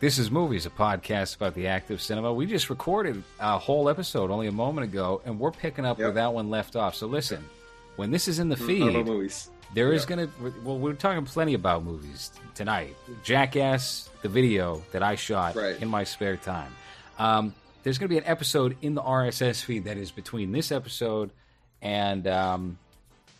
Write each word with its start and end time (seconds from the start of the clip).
This 0.00 0.18
is 0.18 0.30
Movies, 0.30 0.64
a 0.64 0.70
podcast 0.70 1.34
about 1.34 1.54
the 1.54 1.66
active 1.66 2.00
cinema. 2.00 2.32
We 2.32 2.46
just 2.46 2.70
recorded 2.70 3.22
a 3.40 3.58
whole 3.58 3.88
episode 3.88 4.30
only 4.30 4.46
a 4.46 4.52
moment 4.52 4.84
ago, 4.84 5.20
and 5.24 5.40
we're 5.40 5.50
picking 5.50 5.84
up 5.84 5.98
where 5.98 6.12
that 6.12 6.32
one 6.32 6.50
left 6.50 6.76
off. 6.76 6.94
So 6.94 7.08
listen, 7.08 7.44
when 7.96 8.12
this 8.12 8.28
is 8.28 8.38
in 8.38 8.48
the 8.48 8.54
About 8.54 8.66
feed, 8.66 8.92
movies. 9.06 9.50
there 9.74 9.92
is 9.92 10.02
Yeah. 10.08 10.16
going 10.16 10.28
to, 10.28 10.52
well, 10.62 10.78
we're 10.78 10.92
talking 10.92 11.24
plenty 11.24 11.54
about 11.54 11.82
movies 11.82 12.30
tonight. 12.54 12.94
Jackass, 13.24 14.08
the 14.22 14.28
video 14.28 14.82
that 14.92 15.02
I 15.02 15.16
shot 15.16 15.56
Right. 15.56 15.80
in 15.82 15.88
my 15.88 16.04
spare 16.04 16.36
time. 16.36 16.72
Um, 17.18 17.52
there's 17.82 17.98
going 17.98 18.08
to 18.08 18.12
be 18.14 18.18
an 18.18 18.26
episode 18.26 18.76
in 18.80 18.94
the 18.94 19.02
RSS 19.02 19.62
feed 19.62 19.84
that 19.84 19.96
is 19.96 20.12
between 20.12 20.52
this 20.52 20.70
episode 20.70 21.30
and, 21.82 22.24
um, 22.28 22.78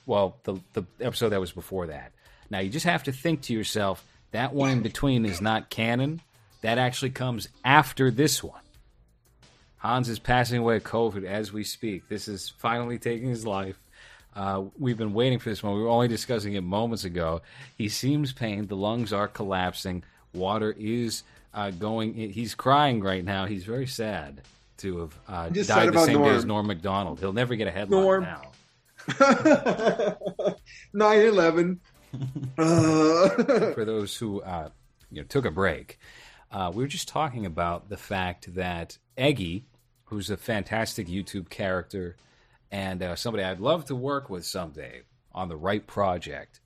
well, 0.06 0.36
the, 0.42 0.54
the 0.72 0.82
episode 1.00 1.28
that 1.28 1.38
was 1.38 1.52
before 1.52 1.86
that. 1.86 2.10
Now, 2.50 2.58
you 2.58 2.70
just 2.70 2.86
have 2.86 3.04
to 3.04 3.12
think 3.12 3.42
to 3.42 3.52
yourself, 3.52 4.04
that 4.32 4.52
one 4.52 4.70
in 4.70 4.82
between 4.82 5.24
is 5.24 5.40
not 5.40 5.70
canon. 5.70 6.20
That 6.62 6.78
actually 6.78 7.10
comes 7.10 7.48
after 7.64 8.10
this 8.10 8.42
one. 8.42 8.60
Hans 9.78 10.08
is 10.08 10.18
passing 10.18 10.58
away 10.58 10.76
of 10.76 10.84
COVID 10.84 11.24
as 11.24 11.52
we 11.52 11.62
speak. 11.62 12.08
This 12.08 12.26
is 12.26 12.48
finally 12.48 12.98
taking 12.98 13.28
his 13.28 13.46
life. 13.46 13.78
Uh, 14.34 14.64
we've 14.78 14.98
been 14.98 15.14
waiting 15.14 15.38
for 15.38 15.50
this 15.50 15.62
one. 15.62 15.74
We 15.74 15.82
were 15.82 15.88
only 15.88 16.08
discussing 16.08 16.54
it 16.54 16.62
moments 16.62 17.04
ago. 17.04 17.42
He 17.76 17.88
seems 17.88 18.32
pained. 18.32 18.68
The 18.68 18.76
lungs 18.76 19.12
are 19.12 19.28
collapsing. 19.28 20.02
Water 20.34 20.74
is 20.78 21.22
uh, 21.54 21.70
going. 21.70 22.14
He's 22.14 22.54
crying 22.54 23.00
right 23.02 23.24
now. 23.24 23.46
He's 23.46 23.64
very 23.64 23.86
sad 23.86 24.42
to 24.78 24.98
have 24.98 25.18
uh, 25.28 25.48
died 25.48 25.92
the 25.92 26.04
same 26.04 26.22
day 26.22 26.28
as 26.30 26.44
Norm. 26.44 26.48
Norm 26.48 26.66
Macdonald. 26.68 27.20
He'll 27.20 27.32
never 27.32 27.56
get 27.56 27.68
a 27.68 27.70
headline 27.70 28.02
Norm. 28.02 28.22
now. 28.22 28.42
9-11. 30.94 31.78
Uh, 32.56 33.28
for 33.74 33.84
those 33.84 34.16
who 34.16 34.40
uh, 34.42 34.68
you 35.10 35.22
know 35.22 35.26
took 35.26 35.44
a 35.44 35.50
break, 35.50 35.98
uh, 36.50 36.70
we 36.74 36.82
were 36.82 36.88
just 36.88 37.08
talking 37.08 37.44
about 37.46 37.88
the 37.88 37.96
fact 37.96 38.54
that 38.54 38.98
Eggy, 39.16 39.66
who's 40.04 40.30
a 40.30 40.36
fantastic 40.36 41.06
YouTube 41.08 41.48
character 41.50 42.16
and 42.70 43.02
uh, 43.02 43.16
somebody 43.16 43.44
I'd 43.44 43.60
love 43.60 43.84
to 43.86 43.94
work 43.96 44.28
with 44.30 44.44
someday 44.44 45.02
on 45.32 45.48
the 45.48 45.56
right 45.56 45.86
project, 45.86 46.60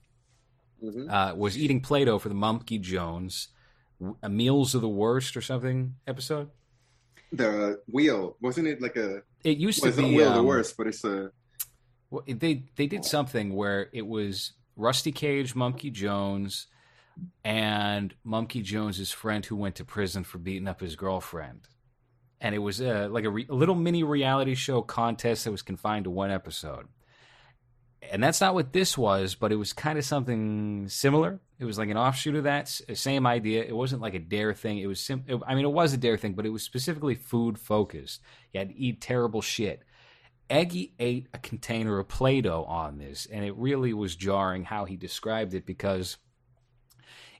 Mhm. 0.83 1.09
uh, 1.09 1.35
was 1.35 1.57
eating 1.57 1.79
Play-Doh 1.79 2.19
for 2.19 2.27
the 2.29 2.35
Monkey 2.35 2.77
Jones 2.77 3.47
w- 4.01 4.17
Meals 4.29 4.75
of 4.75 4.81
the 4.81 4.89
Worst 4.89 5.37
or 5.37 5.41
something 5.41 5.95
episode. 6.07 6.49
the 7.31 7.79
wheel. 7.91 8.35
Wasn't 8.41 8.67
it 8.67 8.81
like 8.81 8.95
a... 8.97 9.23
It 9.43 9.57
used 9.57 9.81
to 9.83 9.91
be 9.91 10.15
wheel 10.15 10.27
of 10.27 10.33
the 10.35 10.39
um, 10.41 10.45
worst, 10.45 10.77
but 10.77 10.87
it's 10.87 11.03
a... 11.03 11.31
Well, 12.11 12.23
they 12.27 12.65
they 12.75 12.85
did 12.85 13.03
something 13.05 13.55
where 13.55 13.89
it 13.91 14.05
was 14.05 14.51
Rusty 14.75 15.11
Cage, 15.11 15.55
Monkey 15.55 15.89
Jones, 15.89 16.67
and 17.43 18.13
Monkey 18.23 18.61
Jones's 18.61 19.11
friend 19.11 19.45
who 19.45 19.55
went 19.55 19.75
to 19.75 19.85
prison 19.85 20.23
for 20.23 20.37
beating 20.37 20.67
up 20.67 20.81
his 20.81 20.95
girlfriend, 20.95 21.67
and 22.41 22.53
it 22.53 22.59
was 22.59 22.81
uh, 22.81 23.07
like 23.11 23.25
a, 23.25 23.29
re- 23.29 23.47
a 23.49 23.55
little 23.55 23.75
mini 23.75 24.03
reality 24.03 24.55
show 24.55 24.81
contest 24.81 25.45
that 25.45 25.51
was 25.51 25.61
confined 25.61 26.05
to 26.05 26.09
one 26.09 26.31
episode. 26.31 26.87
And 28.11 28.21
that's 28.21 28.41
not 28.41 28.53
what 28.53 28.73
this 28.73 28.97
was, 28.97 29.33
but 29.33 29.51
it 29.53 29.55
was 29.55 29.71
kind 29.71 29.97
of 29.97 30.03
something 30.03 30.87
similar. 30.89 31.39
It 31.57 31.65
was 31.65 31.77
like 31.77 31.89
an 31.89 31.97
offshoot 31.97 32.35
of 32.35 32.43
that, 32.43 32.67
same 32.67 33.25
idea. 33.25 33.63
It 33.63 33.75
wasn't 33.75 34.01
like 34.01 34.13
a 34.13 34.19
dare 34.19 34.53
thing. 34.53 34.79
It 34.79 34.87
was 34.87 34.99
sim- 34.99 35.23
I 35.47 35.55
mean, 35.55 35.63
it 35.63 35.71
was 35.71 35.93
a 35.93 35.97
dare 35.97 36.17
thing, 36.17 36.33
but 36.33 36.45
it 36.45 36.49
was 36.49 36.63
specifically 36.63 37.15
food 37.15 37.57
focused. 37.57 38.21
You 38.51 38.59
had 38.59 38.69
to 38.69 38.75
eat 38.75 38.99
terrible 38.99 39.41
shit. 39.41 39.83
Eggy 40.49 40.93
ate 40.99 41.27
a 41.33 41.37
container 41.37 41.97
of 41.99 42.09
Play 42.09 42.41
Doh 42.41 42.65
on 42.65 42.97
this, 42.97 43.25
and 43.31 43.45
it 43.45 43.55
really 43.55 43.93
was 43.93 44.15
jarring 44.15 44.65
how 44.65 44.83
he 44.83 44.97
described 44.97 45.53
it 45.53 45.65
because, 45.65 46.17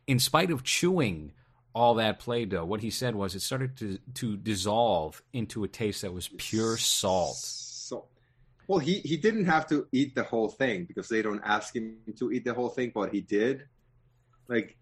in 0.08 0.20
spite 0.20 0.52
of 0.52 0.64
chewing 0.64 1.34
all 1.76 1.96
that 1.96 2.20
Play-Doh, 2.20 2.66
what 2.66 2.82
he 2.82 2.90
said 2.90 3.16
was 3.16 3.34
it 3.36 3.42
started 3.42 3.76
to, 3.78 3.98
to 4.16 4.38
dissolve 4.38 5.24
into 5.34 5.64
a 5.64 5.68
taste 5.68 6.04
that 6.04 6.14
was 6.14 6.30
pure 6.38 6.78
salt. 6.78 7.36
So, 7.36 8.06
well, 8.68 8.80
he, 8.80 9.00
he 9.00 9.18
didn't 9.18 9.46
have 9.46 9.68
to 9.70 9.88
eat 9.92 10.14
the 10.14 10.24
whole 10.24 10.50
thing 10.50 10.86
because 10.86 11.10
they 11.10 11.22
don't 11.24 11.42
ask 11.44 11.76
him 11.76 11.98
to 12.18 12.32
eat 12.32 12.46
the 12.46 12.54
whole 12.54 12.70
thing, 12.70 12.92
but 12.94 13.12
he 13.12 13.22
did. 13.22 13.64
Like, 14.48 14.78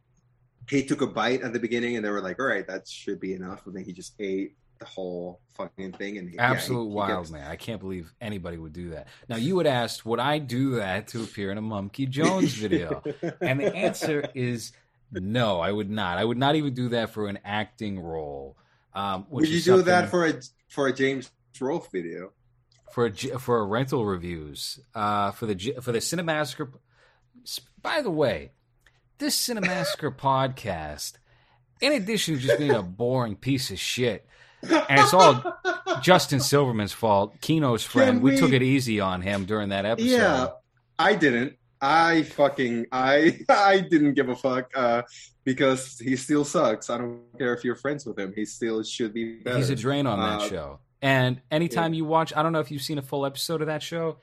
he 0.70 0.84
took 0.86 1.02
a 1.02 1.08
bite 1.08 1.42
at 1.42 1.54
the 1.54 1.60
beginning 1.60 1.96
and 1.96 2.06
they 2.06 2.10
were 2.10 2.22
like, 2.22 2.40
all 2.40 2.46
right, 2.46 2.68
that 2.68 2.88
should 2.88 3.20
be 3.20 3.34
enough. 3.34 3.66
And 3.68 3.76
then 3.76 3.84
he 3.86 3.94
just 3.94 4.14
ate 4.20 4.56
the 4.80 4.86
whole 4.86 5.40
fucking 5.54 5.94
thing. 5.94 6.18
And 6.18 6.30
he, 6.30 6.36
yeah, 6.36 6.50
he- 6.50 6.56
Absolute 6.56 6.90
he 6.90 6.94
wild, 6.94 7.24
gets- 7.24 7.32
man. 7.32 7.50
I 7.50 7.56
can't 7.56 7.80
believe 7.80 8.12
anybody 8.20 8.58
would 8.58 8.74
do 8.74 8.90
that. 8.90 9.08
Now, 9.30 9.38
you 9.38 9.56
would 9.56 9.68
ask, 9.68 10.06
would 10.06 10.20
I 10.20 10.40
do 10.40 10.76
that 10.76 11.08
to 11.10 11.24
appear 11.24 11.52
in 11.52 11.58
a 11.58 11.62
Monkey 11.62 12.06
Jones 12.06 12.54
video? 12.54 13.02
And 13.42 13.60
the 13.62 13.74
answer 13.74 14.30
is 14.36 14.74
no, 15.12 15.60
I 15.60 15.72
would 15.72 15.90
not. 15.90 16.18
I 16.18 16.26
would 16.26 16.38
not 16.38 16.56
even 16.56 16.74
do 16.74 16.90
that 16.90 17.10
for 17.12 17.28
an 17.28 17.40
acting 17.44 18.00
role. 18.00 18.58
Um, 18.94 19.26
Would 19.30 19.48
you 19.48 19.62
do 19.62 19.82
that 19.84 20.10
for 20.10 20.26
a 20.26 20.34
for 20.70 20.88
a 20.88 20.94
James 20.94 21.32
Rolfe 21.60 21.92
video? 21.92 22.32
for 22.92 23.06
a, 23.06 23.12
for 23.40 23.60
a 23.60 23.64
rental 23.64 24.06
reviews 24.06 24.80
uh, 24.94 25.32
for 25.32 25.46
the 25.46 25.56
J- 25.56 25.76
for 25.82 25.92
the 25.94 26.00
Cinemassacre. 26.00 26.72
By 27.82 28.02
the 28.02 28.12
way, 28.12 28.52
this 29.18 29.38
Cinemassacre 29.48 30.16
podcast, 30.18 31.14
in 31.80 31.94
addition 31.94 32.36
to 32.36 32.42
just 32.42 32.60
being 32.60 32.72
a 32.72 32.84
boring 32.84 33.36
piece 33.38 33.72
of 33.72 33.80
shit, 33.80 34.26
and 34.62 35.00
it's 35.00 35.14
all 35.14 35.42
Justin 36.02 36.40
Silverman's 36.42 36.92
fault. 36.94 37.40
Kino's 37.42 37.84
friend, 37.84 38.22
we, 38.22 38.32
we- 38.32 38.38
took 38.38 38.52
it 38.52 38.62
easy 38.62 39.00
on 39.00 39.22
him 39.22 39.46
during 39.46 39.70
that 39.70 39.86
episode. 39.86 40.10
Yeah, 40.10 40.48
I 41.00 41.16
didn't. 41.16 41.56
I 41.82 42.24
fucking 42.24 42.88
I 42.92 43.40
I 43.50 43.80
didn't 43.80 44.14
give 44.14 44.30
a 44.30 44.36
fuck 44.36 44.70
uh, 44.76 45.02
because 45.44 45.98
he 46.00 46.16
still 46.16 46.46
sucks. 46.46 46.90
I 46.90 46.98
don't 47.00 47.22
care 47.38 47.54
if 47.54 47.64
you're 47.64 47.76
friends 47.76 48.06
with 48.06 48.18
him. 48.20 48.34
He 48.36 48.46
still 48.46 48.84
should 48.84 49.14
be 49.14 49.40
better. 49.40 49.58
he's 49.58 49.70
a 49.70 49.76
drain 49.76 50.06
on 50.06 50.20
that 50.20 50.46
Uh, 50.46 50.50
show. 50.50 50.80
And 51.02 51.42
anytime 51.50 51.94
you 51.96 52.06
watch, 52.06 52.32
I 52.36 52.44
don't 52.44 52.52
know 52.54 52.60
if 52.60 52.70
you've 52.70 52.84
seen 52.84 53.00
a 53.00 53.02
full 53.02 53.26
episode 53.26 53.62
of 53.62 53.68
that 53.68 53.82
show. 53.82 54.18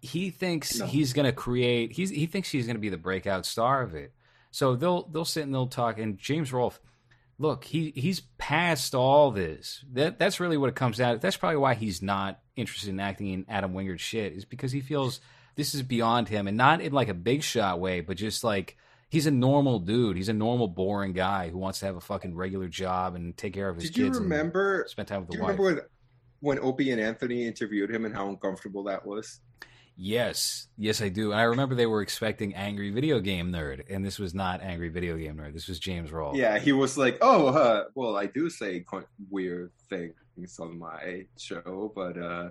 He 0.00 0.30
thinks 0.30 0.78
No. 0.78 0.86
he's 0.86 1.12
going 1.12 1.26
to 1.26 1.32
create. 1.32 1.92
He's 1.92 2.10
he 2.10 2.26
thinks 2.26 2.48
he's 2.50 2.66
going 2.66 2.76
to 2.76 2.80
be 2.80 2.88
the 2.88 2.96
breakout 2.96 3.44
star 3.46 3.82
of 3.82 3.94
it. 3.94 4.12
So 4.50 4.74
they'll 4.76 5.06
they'll 5.08 5.24
sit 5.26 5.42
and 5.44 5.52
they'll 5.54 5.66
talk. 5.66 5.98
And 5.98 6.16
James 6.18 6.52
Rolfe, 6.52 6.80
look, 7.38 7.64
he 7.64 7.92
he's 7.94 8.20
past 8.38 8.94
all 8.94 9.30
this. 9.30 9.84
That 9.92 10.18
that's 10.18 10.40
really 10.40 10.56
what 10.56 10.68
it 10.70 10.74
comes 10.74 11.00
out. 11.00 11.16
Of. 11.16 11.20
That's 11.20 11.36
probably 11.36 11.56
why 11.58 11.74
he's 11.74 12.00
not 12.00 12.40
interested 12.56 12.88
in 12.90 13.00
acting 13.00 13.28
in 13.28 13.44
Adam 13.48 13.74
Wingard 13.74 13.98
shit. 13.98 14.32
Is 14.32 14.44
because 14.46 14.72
he 14.72 14.80
feels 14.80 15.20
this 15.56 15.74
is 15.74 15.82
beyond 15.82 16.28
him, 16.28 16.46
and 16.48 16.56
not 16.56 16.80
in 16.80 16.92
like 16.92 17.08
a 17.08 17.14
big 17.14 17.42
shot 17.42 17.80
way, 17.80 18.00
but 18.00 18.16
just 18.16 18.42
like 18.44 18.76
he's 19.10 19.26
a 19.26 19.30
normal 19.30 19.78
dude. 19.78 20.16
He's 20.16 20.28
a 20.28 20.32
normal, 20.32 20.68
boring 20.68 21.12
guy 21.12 21.48
who 21.50 21.58
wants 21.58 21.80
to 21.80 21.86
have 21.86 21.96
a 21.96 22.00
fucking 22.00 22.34
regular 22.34 22.68
job 22.68 23.14
and 23.14 23.36
take 23.36 23.54
care 23.54 23.68
of 23.68 23.76
his 23.76 23.84
Did 23.90 23.96
you 23.96 24.04
kids. 24.06 24.16
and 24.18 24.24
remember? 24.30 24.84
spend 24.88 25.08
time 25.08 25.20
with 25.20 25.30
Do 25.30 25.36
the 25.36 25.42
you 25.42 25.48
wife. 25.48 25.58
remember 25.58 25.88
when, 26.40 26.56
when 26.56 26.64
Opie 26.64 26.90
and 26.90 27.00
Anthony 27.00 27.46
interviewed 27.46 27.90
him 27.90 28.04
and 28.04 28.14
how 28.14 28.28
uncomfortable 28.28 28.84
that 28.84 29.06
was? 29.06 29.40
Yes, 29.96 30.66
yes, 30.76 31.00
I 31.00 31.08
do. 31.08 31.30
And 31.30 31.40
I 31.40 31.44
remember 31.44 31.76
they 31.76 31.86
were 31.86 32.02
expecting 32.02 32.52
Angry 32.56 32.90
Video 32.90 33.20
Game 33.20 33.52
Nerd, 33.52 33.84
and 33.88 34.04
this 34.04 34.18
was 34.18 34.34
not 34.34 34.60
Angry 34.60 34.88
Video 34.88 35.16
Game 35.16 35.36
Nerd. 35.36 35.52
This 35.54 35.68
was 35.68 35.78
James 35.78 36.10
Rolfe. 36.10 36.36
Yeah, 36.36 36.58
he 36.58 36.72
was 36.72 36.98
like, 36.98 37.18
"Oh, 37.20 37.46
uh, 37.46 37.84
well, 37.94 38.16
I 38.16 38.26
do 38.26 38.50
say 38.50 38.84
weird 39.30 39.70
things 39.88 40.58
on 40.58 40.78
my 40.80 41.26
show, 41.38 41.92
but." 41.94 42.18
uh 42.18 42.50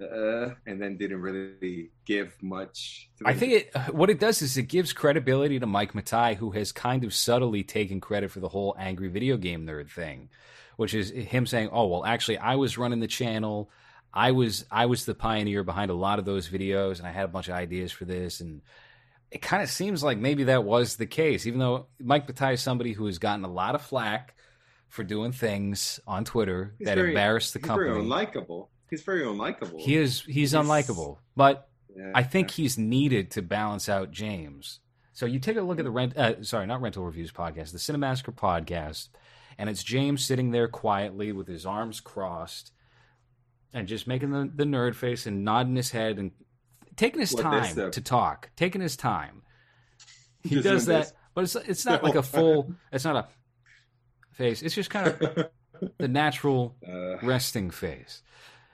uh, 0.00 0.54
and 0.66 0.80
then 0.80 0.96
didn't 0.96 1.20
really 1.20 1.90
give 2.04 2.34
much. 2.42 3.08
To 3.18 3.28
I 3.28 3.34
think 3.34 3.52
it 3.52 3.70
what 3.92 4.10
it 4.10 4.18
does 4.20 4.42
is 4.42 4.56
it 4.56 4.64
gives 4.64 4.92
credibility 4.92 5.58
to 5.58 5.66
Mike 5.66 5.92
Matei, 5.92 6.36
who 6.36 6.50
has 6.52 6.72
kind 6.72 7.04
of 7.04 7.14
subtly 7.14 7.62
taken 7.62 8.00
credit 8.00 8.30
for 8.30 8.40
the 8.40 8.48
whole 8.48 8.74
Angry 8.78 9.08
Video 9.08 9.36
Game 9.36 9.66
Nerd 9.66 9.90
thing, 9.90 10.28
which 10.76 10.94
is 10.94 11.10
him 11.10 11.46
saying, 11.46 11.70
"Oh, 11.72 11.86
well, 11.86 12.04
actually, 12.04 12.38
I 12.38 12.56
was 12.56 12.78
running 12.78 13.00
the 13.00 13.06
channel." 13.06 13.70
I 14.14 14.32
was 14.32 14.66
I 14.70 14.86
was 14.86 15.06
the 15.06 15.14
pioneer 15.14 15.64
behind 15.64 15.90
a 15.90 15.94
lot 15.94 16.18
of 16.18 16.24
those 16.26 16.48
videos, 16.48 16.98
and 16.98 17.06
I 17.06 17.12
had 17.12 17.24
a 17.24 17.28
bunch 17.28 17.48
of 17.48 17.54
ideas 17.54 17.92
for 17.92 18.04
this. 18.04 18.40
And 18.42 18.60
it 19.30 19.40
kind 19.40 19.62
of 19.62 19.70
seems 19.70 20.02
like 20.04 20.18
maybe 20.18 20.44
that 20.44 20.64
was 20.64 20.96
the 20.96 21.06
case, 21.06 21.46
even 21.46 21.58
though 21.58 21.86
Mike 21.98 22.26
Matei 22.26 22.52
is 22.54 22.60
somebody 22.60 22.92
who 22.92 23.06
has 23.06 23.18
gotten 23.18 23.42
a 23.44 23.50
lot 23.50 23.74
of 23.74 23.80
flack 23.80 24.34
for 24.88 25.02
doing 25.02 25.32
things 25.32 25.98
on 26.06 26.26
Twitter 26.26 26.74
He's 26.78 26.84
that 26.88 26.96
very- 26.96 27.08
embarrass 27.12 27.52
the 27.52 27.58
company. 27.60 27.88
very 27.88 28.02
unlikable. 28.02 28.68
He's 28.92 29.02
very 29.02 29.22
unlikable. 29.22 29.80
he 29.80 29.96
is 29.96 30.20
he's 30.20 30.52
He's- 30.52 30.54
unlikable, 30.54 31.16
but 31.34 31.68
Yeah. 31.96 32.12
I 32.14 32.22
think 32.22 32.50
he's 32.52 32.76
needed 32.78 33.30
to 33.32 33.42
balance 33.42 33.88
out 33.88 34.10
James. 34.10 34.80
So 35.14 35.24
you 35.26 35.38
take 35.38 35.56
a 35.56 35.62
look 35.62 35.78
at 35.78 35.84
the 35.86 35.90
rent, 35.90 36.16
uh, 36.16 36.42
sorry, 36.44 36.66
not 36.66 36.80
rental 36.82 37.04
reviews 37.04 37.32
podcast, 37.32 37.72
the 37.72 37.78
Cinemassacre 37.78 38.34
podcast, 38.34 39.08
and 39.58 39.68
it's 39.70 39.82
James 39.82 40.24
sitting 40.24 40.50
there 40.50 40.68
quietly 40.68 41.32
with 41.32 41.46
his 41.48 41.64
arms 41.66 42.00
crossed 42.00 42.72
and 43.74 43.88
just 43.88 44.06
making 44.06 44.30
the, 44.30 44.50
the 44.54 44.64
nerd 44.64 44.94
face 44.94 45.26
and 45.26 45.42
nodding 45.44 45.76
his 45.76 45.90
head 45.90 46.18
and 46.18 46.32
taking 46.96 47.20
his 47.20 47.32
What 47.34 47.42
time 47.42 47.90
to 47.92 48.00
talk, 48.02 48.50
taking 48.56 48.80
his 48.82 48.96
time. 48.96 49.42
He 50.44 50.56
Just 50.56 50.64
does 50.64 50.86
that, 50.86 50.98
this. 51.04 51.12
but 51.34 51.44
it's 51.44 51.54
it's 51.56 51.86
not 51.86 52.02
like 52.02 52.16
a 52.16 52.22
full. 52.34 52.74
It's 52.92 53.04
not 53.04 53.16
a 53.16 53.28
face. 54.32 54.60
It's 54.62 54.74
just 54.74 54.90
kind 54.90 55.06
of 55.08 55.48
the 55.98 56.08
natural 56.08 56.74
Uh, 56.86 57.18
resting 57.22 57.70
face. 57.70 58.22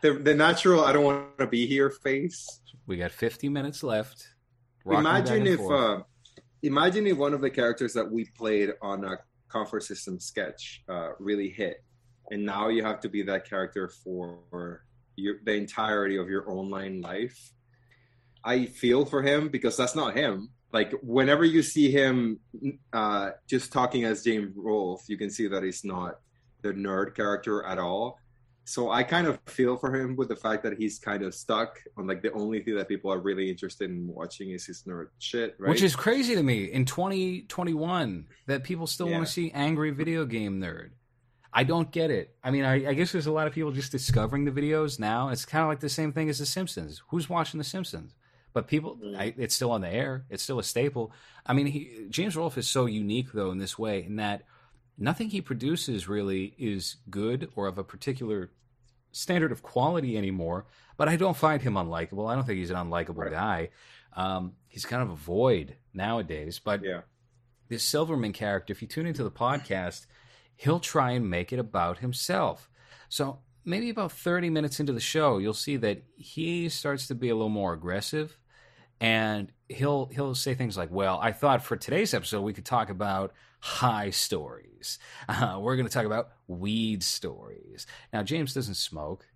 The 0.01 0.15
the 0.15 0.35
natural 0.35 0.85
I 0.85 0.93
don't 0.93 1.05
want 1.05 1.39
to 1.39 1.47
be 1.47 1.67
here 1.67 1.91
face. 1.91 2.61
We 2.87 2.97
got 2.97 3.11
50 3.11 3.49
minutes 3.49 3.83
left. 3.83 4.29
Imagine 4.87 5.47
if 5.47 5.61
uh, 5.61 6.01
imagine 6.63 7.07
if 7.07 7.17
one 7.17 7.35
of 7.35 7.41
the 7.41 7.51
characters 7.51 7.93
that 7.95 8.11
we 8.11 8.25
played 8.37 8.71
on 8.81 9.05
a 9.05 9.19
comfort 9.49 9.83
system 9.83 10.19
sketch 10.19 10.83
uh, 10.89 11.11
really 11.19 11.51
hit, 11.51 11.85
and 12.31 12.45
now 12.45 12.69
you 12.69 12.83
have 12.83 13.01
to 13.01 13.09
be 13.09 13.23
that 13.23 13.49
character 13.49 13.89
for 13.89 14.85
your, 15.17 15.37
the 15.45 15.53
entirety 15.53 16.17
of 16.17 16.29
your 16.29 16.51
online 16.51 17.01
life. 17.01 17.53
I 18.45 18.67
feel 18.67 19.05
for 19.05 19.23
him 19.23 19.49
because 19.49 19.77
that's 19.77 19.97
not 19.97 20.17
him. 20.17 20.51
Like 20.73 20.93
whenever 21.03 21.45
you 21.45 21.63
see 21.63 21.91
him 21.91 22.41
uh, 22.93 23.31
just 23.47 23.73
talking 23.73 24.05
as 24.05 24.23
James 24.23 24.55
Rolfe, 24.57 25.09
you 25.09 25.19
can 25.19 25.31
see 25.31 25.49
that 25.49 25.63
he's 25.63 25.85
not 25.85 26.21
the 26.63 26.73
nerd 26.73 27.15
character 27.15 27.65
at 27.65 27.79
all. 27.79 28.19
So 28.69 28.91
I 28.91 29.03
kind 29.03 29.27
of 29.27 29.41
feel 29.47 29.79
for 29.79 29.95
him 29.95 30.15
with 30.15 30.29
the 30.29 30.37
fact 30.37 30.63
that 30.65 30.77
he's 30.77 30.99
kind 30.99 31.23
of 31.23 31.35
stuck 31.35 31.81
on 31.97 32.07
like 32.07 32.21
the 32.21 32.31
only 32.33 32.63
thing 32.63 32.75
that 32.77 32.87
people 32.87 33.11
are 33.11 33.19
really 33.19 33.49
interested 33.49 33.89
in 33.89 34.07
watching 34.07 34.51
is 34.51 34.67
his 34.67 34.83
nerd 34.83 35.09
shit, 35.19 35.57
right? 35.59 35.71
Which 35.71 35.83
is 35.83 35.97
crazy 35.97 36.35
to 36.35 36.43
me 36.43 36.65
in 36.65 36.85
2021 36.85 38.27
that 38.47 38.65
people 38.65 38.87
still 38.87 39.09
Yeah. 39.09 39.15
want 39.15 39.27
to 39.27 39.33
see 39.33 39.51
angry 39.53 39.91
video 39.91 40.27
game 40.27 40.61
nerd. 40.61 40.91
I 41.51 41.65
don't 41.65 41.91
get 41.91 42.11
it. 42.11 42.37
I 42.45 42.51
mean, 42.51 42.65
I, 42.65 42.91
I 42.91 42.93
guess 42.93 43.11
there's 43.11 43.27
a 43.27 43.33
lot 43.33 43.47
of 43.47 43.55
people 43.55 43.73
just 43.73 43.91
discovering 43.91 44.45
the 44.45 44.51
videos 44.51 44.99
now. 44.99 45.31
It's 45.31 45.47
kind 45.47 45.63
of 45.63 45.69
like 45.69 45.81
the 45.81 45.89
same 45.89 46.13
thing 46.13 46.29
as 46.29 46.39
The 46.39 46.45
Simpsons. 46.47 47.03
Who's 47.09 47.31
watching 47.31 47.57
The 47.57 47.65
Simpsons? 47.65 48.15
But 48.53 48.69
people, 48.69 48.99
mm. 49.03 49.19
I, 49.19 49.35
it's 49.39 49.55
still 49.55 49.71
on 49.71 49.81
the 49.81 49.89
air. 49.89 50.27
It's 50.29 50.43
still 50.43 50.59
a 50.59 50.63
staple. 50.63 51.11
I 51.47 51.55
mean, 51.55 51.67
he, 51.69 52.07
James 52.11 52.37
Rolfe 52.37 52.59
is 52.59 52.69
so 52.69 52.85
unique 52.85 53.33
though 53.33 53.51
in 53.51 53.57
this 53.57 53.79
way, 53.79 54.05
in 54.05 54.17
that 54.17 54.43
nothing 54.99 55.31
he 55.31 55.41
produces 55.41 56.07
really 56.07 56.55
is 56.59 56.97
good 57.09 57.51
or 57.57 57.67
of 57.67 57.79
a 57.79 57.85
particular 57.85 58.51
standard 59.13 59.53
of 59.53 59.63
quality 59.63 60.17
anymore. 60.17 60.67
But 60.97 61.09
I 61.09 61.17
don't 61.17 61.37
find 61.37 61.63
him 61.63 61.75
unlikable. 61.75 62.29
I 62.31 62.35
don't 62.35 62.45
think 62.45 62.59
he's 62.59 62.71
an 62.71 62.77
unlikable 62.77 63.17
Right. 63.17 63.31
guy. 63.31 63.69
Um, 64.15 64.55
he's 64.69 64.85
kind 64.85 65.03
of 65.03 65.11
a 65.11 65.15
void 65.17 65.77
nowadays. 65.95 66.59
But 66.59 66.83
yeah. 66.83 67.03
this 67.69 67.85
Silverman 67.85 68.33
character, 68.33 68.73
if 68.73 68.83
you 68.83 68.89
tune 68.89 69.07
into 69.07 69.23
the 69.23 69.31
podcast, 69.31 70.07
he'll 70.57 70.81
try 70.81 71.13
and 71.13 71.31
make 71.31 71.53
it 71.53 71.59
about 71.59 71.99
himself. 71.99 72.69
So 73.09 73.41
maybe 73.65 73.91
about 73.91 74.11
30 74.13 74.51
minutes 74.51 74.81
into 74.81 74.93
the 74.93 75.01
show, 75.01 75.39
you'll 75.39 75.55
see 75.55 75.77
that 75.77 76.03
he 76.17 76.69
starts 76.69 77.07
to 77.09 77.15
be 77.15 77.29
a 77.29 77.35
little 77.35 77.49
more 77.49 77.73
aggressive 77.75 78.39
and 79.01 79.53
he'll 79.69 80.07
he'll 80.07 80.35
say 80.35 80.55
things 80.55 80.77
like, 80.77 80.91
"Well, 80.91 81.21
I 81.23 81.31
thought 81.31 81.63
for 81.63 81.77
today's 81.77 82.13
episode 82.15 82.41
we 82.43 82.53
could 82.53 82.65
talk 82.65 82.91
about 82.91 83.33
high 83.61 84.11
stories. 84.11 84.99
Uh, 85.29 85.59
we're 85.61 85.77
going 85.77 85.89
to 85.89 85.93
talk 85.93 86.07
about 86.07 86.31
weed 86.47 87.03
stories." 87.03 87.87
Now, 88.13 88.23
James 88.23 88.55
doesn't 88.55 88.75
smoke, 88.75 89.27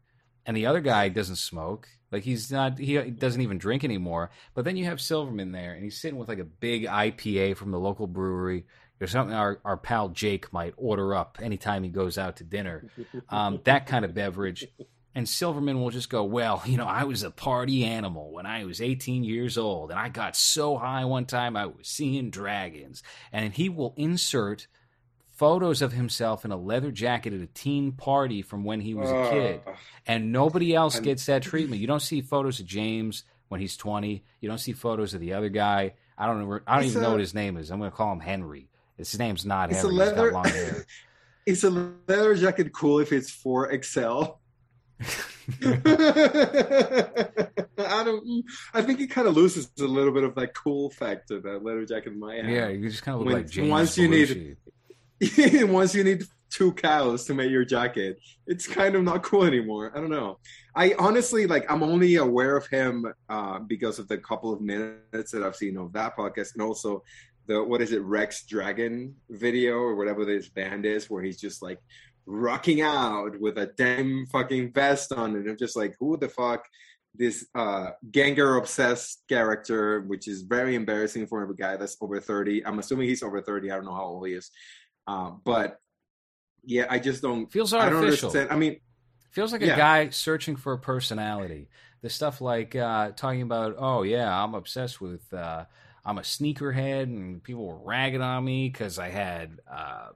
and 0.46 0.56
the 0.56 0.66
other 0.66 0.80
guy 0.80 1.08
doesn't 1.08 1.36
smoke. 1.36 1.88
Like 2.10 2.24
he's 2.24 2.52
not 2.52 2.78
he 2.78 2.98
doesn't 2.98 3.40
even 3.40 3.58
drink 3.58 3.84
anymore. 3.84 4.30
But 4.54 4.64
then 4.64 4.76
you 4.76 4.84
have 4.84 5.00
Silverman 5.00 5.52
there, 5.52 5.72
and 5.72 5.82
he's 5.82 6.00
sitting 6.00 6.18
with 6.18 6.28
like 6.28 6.38
a 6.38 6.44
big 6.44 6.84
IPA 6.84 7.56
from 7.56 7.70
the 7.70 7.78
local 7.80 8.06
brewery. 8.06 8.66
There's 8.98 9.10
something 9.10 9.34
our, 9.34 9.60
our 9.64 9.76
pal 9.76 10.10
Jake 10.10 10.52
might 10.52 10.74
order 10.76 11.12
up 11.14 11.38
anytime 11.42 11.82
he 11.82 11.88
goes 11.88 12.18
out 12.18 12.36
to 12.36 12.44
dinner. 12.44 12.88
Um, 13.28 13.60
that 13.64 13.86
kind 13.86 14.04
of 14.04 14.14
beverage. 14.14 14.68
And 15.14 15.28
Silverman 15.28 15.80
will 15.80 15.90
just 15.90 16.08
go, 16.08 16.24
Well, 16.24 16.62
you 16.66 16.76
know, 16.76 16.86
I 16.86 17.04
was 17.04 17.22
a 17.22 17.30
party 17.30 17.84
animal 17.84 18.32
when 18.32 18.46
I 18.46 18.64
was 18.64 18.80
18 18.80 19.24
years 19.24 19.58
old, 19.58 19.90
and 19.90 19.98
I 20.00 20.08
got 20.08 20.36
so 20.36 20.76
high 20.76 21.04
one 21.04 21.26
time 21.26 21.56
I 21.56 21.66
was 21.66 21.86
seeing 21.88 22.30
dragons. 22.30 23.02
And 23.32 23.52
he 23.52 23.68
will 23.68 23.94
insert 23.96 24.66
photos 25.30 25.82
of 25.82 25.92
himself 25.92 26.44
in 26.44 26.52
a 26.52 26.56
leather 26.56 26.90
jacket 26.90 27.32
at 27.32 27.40
a 27.40 27.46
teen 27.46 27.92
party 27.92 28.42
from 28.42 28.64
when 28.64 28.80
he 28.80 28.94
was 28.94 29.10
a 29.10 29.30
kid. 29.30 29.60
And 30.06 30.30
nobody 30.32 30.74
else 30.74 30.96
I'm- 30.96 31.04
gets 31.04 31.26
that 31.26 31.42
treatment. 31.42 31.80
You 31.80 31.86
don't 31.86 32.00
see 32.00 32.20
photos 32.20 32.60
of 32.60 32.66
James 32.66 33.24
when 33.48 33.60
he's 33.60 33.76
20. 33.76 34.24
You 34.40 34.48
don't 34.48 34.58
see 34.58 34.72
photos 34.72 35.14
of 35.14 35.20
the 35.20 35.32
other 35.34 35.48
guy. 35.48 35.94
I 36.16 36.26
don't 36.26 36.40
know. 36.40 36.60
I 36.66 36.76
don't 36.76 36.84
It's 36.84 36.92
even 36.92 37.02
know 37.02 37.10
what 37.10 37.20
his 37.20 37.34
name 37.34 37.56
is. 37.56 37.70
I'm 37.70 37.78
going 37.78 37.90
to 37.90 37.96
call 37.96 38.12
him 38.12 38.20
Henry. 38.20 38.68
His 38.96 39.18
name's 39.18 39.44
not 39.44 39.70
It's 39.70 39.82
a 39.82 39.88
Henry. 39.88 40.04
He's 40.04 40.12
got 40.14 40.32
long 40.32 40.44
hair. 40.44 40.86
Is 41.46 41.64
a 41.64 41.70
leather 41.70 42.36
jacket 42.36 42.72
cool 42.72 43.00
if 43.00 43.10
it's 43.10 43.28
for 43.30 43.72
Excel? 43.72 44.38
I 47.78 48.04
don't. 48.04 48.44
I 48.74 48.82
think 48.82 49.00
it 49.00 49.08
kind 49.08 49.26
of 49.28 49.34
loses 49.36 49.70
a 49.80 49.84
little 49.84 50.12
bit 50.12 50.24
of 50.24 50.34
that 50.36 50.54
cool 50.54 50.90
factor 50.90 51.40
that 51.40 51.64
leather 51.64 51.84
jacket 51.84 52.16
might 52.16 52.42
have. 52.44 52.50
yeah, 52.52 52.68
you 52.68 52.88
just 52.88 53.02
kind 53.02 53.14
of 53.14 53.20
look 53.20 53.26
When- 53.26 53.36
like 53.42 53.50
James. 53.50 53.70
once 53.70 53.98
you 53.98 54.08
need- 54.08 54.56
Once 55.70 55.94
you 55.94 56.02
need 56.02 56.24
two 56.50 56.72
cows 56.72 57.24
to 57.26 57.32
make 57.34 57.48
your 57.50 57.64
jacket, 57.64 58.18
it's 58.48 58.66
kind 58.66 58.96
of 58.96 59.04
not 59.04 59.22
cool 59.22 59.44
anymore. 59.44 59.92
I 59.94 60.00
don't 60.00 60.10
know. 60.10 60.38
I 60.74 60.94
honestly 60.98 61.46
like. 61.46 61.70
I'm 61.70 61.82
only 61.84 62.16
aware 62.16 62.56
of 62.56 62.66
him 62.66 63.06
uh, 63.28 63.60
because 63.60 63.98
of 64.00 64.08
the 64.08 64.18
couple 64.18 64.52
of 64.52 64.60
minutes 64.60 65.30
that 65.30 65.44
I've 65.44 65.54
seen 65.56 65.76
of 65.78 65.92
that 65.92 66.16
podcast, 66.16 66.54
and 66.54 66.62
also 66.62 67.04
the 67.46 67.62
what 67.62 67.80
is 67.82 67.92
it 67.92 68.02
Rex 68.02 68.44
Dragon 68.46 69.14
video 69.30 69.74
or 69.76 69.94
whatever 69.94 70.24
this 70.24 70.48
band 70.48 70.86
is, 70.86 71.08
where 71.08 71.22
he's 71.22 71.40
just 71.40 71.62
like 71.62 71.78
rocking 72.26 72.80
out 72.82 73.38
with 73.40 73.58
a 73.58 73.66
damn 73.66 74.26
fucking 74.26 74.72
vest 74.72 75.12
on, 75.12 75.36
and 75.36 75.48
I'm 75.48 75.56
just 75.56 75.76
like, 75.76 75.94
who 75.98 76.16
the 76.16 76.28
fuck? 76.28 76.66
This 77.14 77.46
uh 77.54 77.90
Gengar 78.10 78.56
obsessed 78.58 79.22
character, 79.28 80.00
which 80.00 80.26
is 80.28 80.42
very 80.42 80.74
embarrassing 80.74 81.26
for 81.26 81.42
a 81.42 81.54
guy 81.54 81.76
that's 81.76 81.96
over 82.00 82.20
30. 82.20 82.64
I'm 82.64 82.78
assuming 82.78 83.08
he's 83.08 83.22
over 83.22 83.42
30. 83.42 83.70
I 83.70 83.74
don't 83.76 83.84
know 83.84 83.94
how 83.94 84.04
old 84.04 84.26
he 84.26 84.32
is. 84.34 84.50
Uh, 85.06 85.32
but 85.44 85.78
yeah, 86.64 86.86
I 86.88 86.98
just 86.98 87.20
don't 87.20 87.52
Feels 87.52 87.74
I 87.74 87.90
don't 87.90 87.96
artificial. 87.96 88.28
understand. 88.30 88.50
I 88.50 88.56
mean, 88.56 88.80
Feels 89.32 89.50
like 89.52 89.62
a 89.62 89.66
guy 89.66 90.10
searching 90.10 90.56
for 90.56 90.74
a 90.74 90.78
personality. 90.78 91.68
The 92.02 92.10
stuff 92.10 92.40
like 92.42 92.76
uh, 92.76 93.12
talking 93.12 93.40
about, 93.42 93.76
oh 93.78 94.02
yeah, 94.02 94.30
I'm 94.42 94.54
obsessed 94.54 95.00
with, 95.00 95.32
uh, 95.32 95.64
I'm 96.04 96.18
a 96.18 96.22
sneakerhead, 96.22 97.04
and 97.04 97.42
people 97.42 97.66
were 97.66 97.78
ragging 97.78 98.20
on 98.20 98.44
me 98.44 98.68
because 98.68 98.98
I 98.98 99.08
had 99.08 99.58
uh, 99.70 100.08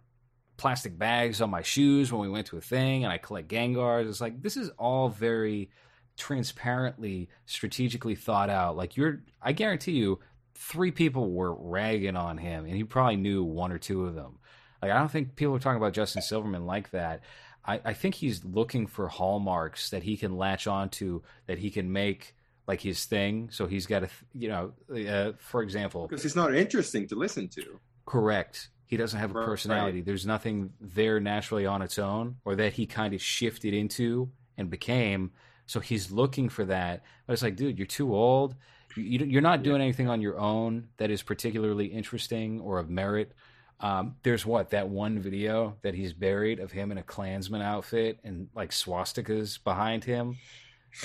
plastic 0.57 0.99
bags 0.99 1.41
on 1.41 1.51
my 1.51 1.63
shoes 1.63 2.13
when 2.13 2.23
we 2.23 2.29
went 2.29 2.47
to 2.49 2.57
a 2.57 2.61
thing, 2.61 3.05
and 3.05 3.13
I 3.13 3.19
collect 3.19 3.49
Gengars. 3.49 4.09
It's 4.09 4.21
like 4.21 4.43
this 4.43 4.57
is 4.57 4.71
all 4.79 5.09
very 5.09 5.71
transparently, 6.17 7.29
strategically 7.47 8.15
thought 8.15 8.51
out. 8.51 8.77
Like 8.77 8.97
you're, 8.97 9.23
I 9.43 9.53
guarantee 9.53 9.93
you, 9.93 10.21
three 10.55 10.91
people 10.91 11.31
were 11.31 11.55
ragging 11.55 12.17
on 12.17 12.39
him, 12.39 12.65
and 12.65 12.75
he 12.75 12.85
probably 12.85 13.17
knew 13.17 13.45
one 13.45 13.73
or 13.73 13.79
two 13.79 14.07
of 14.07 14.15
them. 14.15 14.39
Like 14.83 14.91
I 14.91 14.99
don't 14.99 15.11
think 15.11 15.37
people 15.37 15.55
are 15.55 15.59
talking 15.59 15.79
about 15.79 15.93
Justin 15.93 16.23
Silverman 16.23 16.67
like 16.67 16.91
that. 16.91 17.21
I, 17.65 17.81
I 17.85 17.93
think 17.95 18.15
he's 18.15 18.45
looking 18.45 18.87
for 18.87 19.09
hallmarks 19.09 19.91
that 19.91 20.03
he 20.03 20.17
can 20.17 20.37
latch 20.37 20.67
onto, 20.67 21.23
that 21.47 21.59
he 21.59 21.71
can 21.71 21.93
make 21.93 22.35
like 22.67 22.81
his 22.81 23.05
thing. 23.05 23.49
So 23.51 23.67
he's 23.67 23.87
got 23.87 24.05
a, 24.05 24.09
you 24.35 24.49
know, 24.49 24.73
uh, 24.95 25.33
for 25.39 25.63
example, 25.63 26.07
because 26.07 26.25
it's 26.25 26.37
not 26.37 26.55
interesting 26.55 27.09
to 27.09 27.17
listen 27.17 27.49
to. 27.49 27.81
correct. 28.05 28.69
He 28.87 28.97
doesn't 28.97 29.19
have 29.19 29.31
a 29.33 29.35
Right. 29.39 29.45
personality. 29.45 30.01
There's 30.01 30.27
nothing 30.27 30.73
there 30.81 31.19
naturally 31.21 31.67
on 31.67 31.83
its 31.83 31.99
own, 31.99 32.37
or 32.45 32.55
that 32.57 32.75
he 32.75 32.87
kind 32.87 33.15
of 33.15 33.23
shifted 33.23 33.75
into 33.75 34.31
and 34.57 34.71
became. 34.71 35.33
So 35.67 35.81
he's 35.81 36.11
looking 36.13 36.49
for 36.49 36.65
that. 36.67 37.03
But 37.27 37.33
it's 37.35 37.43
like, 37.43 37.57
dude, 37.57 37.77
you're 37.79 37.87
too 37.87 38.15
old. 38.15 38.55
You, 38.95 39.03
you, 39.03 39.25
you're 39.27 39.43
not 39.43 39.63
doing 39.65 39.83
anything 39.83 40.09
on 40.09 40.21
your 40.21 40.39
own 40.39 40.89
that 40.99 41.11
is 41.11 41.23
particularly 41.23 41.87
interesting 41.87 42.61
or 42.61 42.79
of 42.79 42.89
merit. 42.89 43.33
Um, 43.81 44.17
there's 44.23 44.47
what 44.47 44.71
that 44.71 44.89
one 44.89 45.19
video 45.19 45.77
that 45.83 45.95
he's 45.95 46.13
buried 46.15 46.61
of 46.61 46.73
him 46.73 46.91
in 46.93 46.97
a 46.99 47.03
Klansman 47.03 47.61
outfit 47.61 48.19
and 48.25 48.49
like 48.55 48.71
swastikas 48.71 49.63
behind 49.63 50.05
him. 50.05 50.37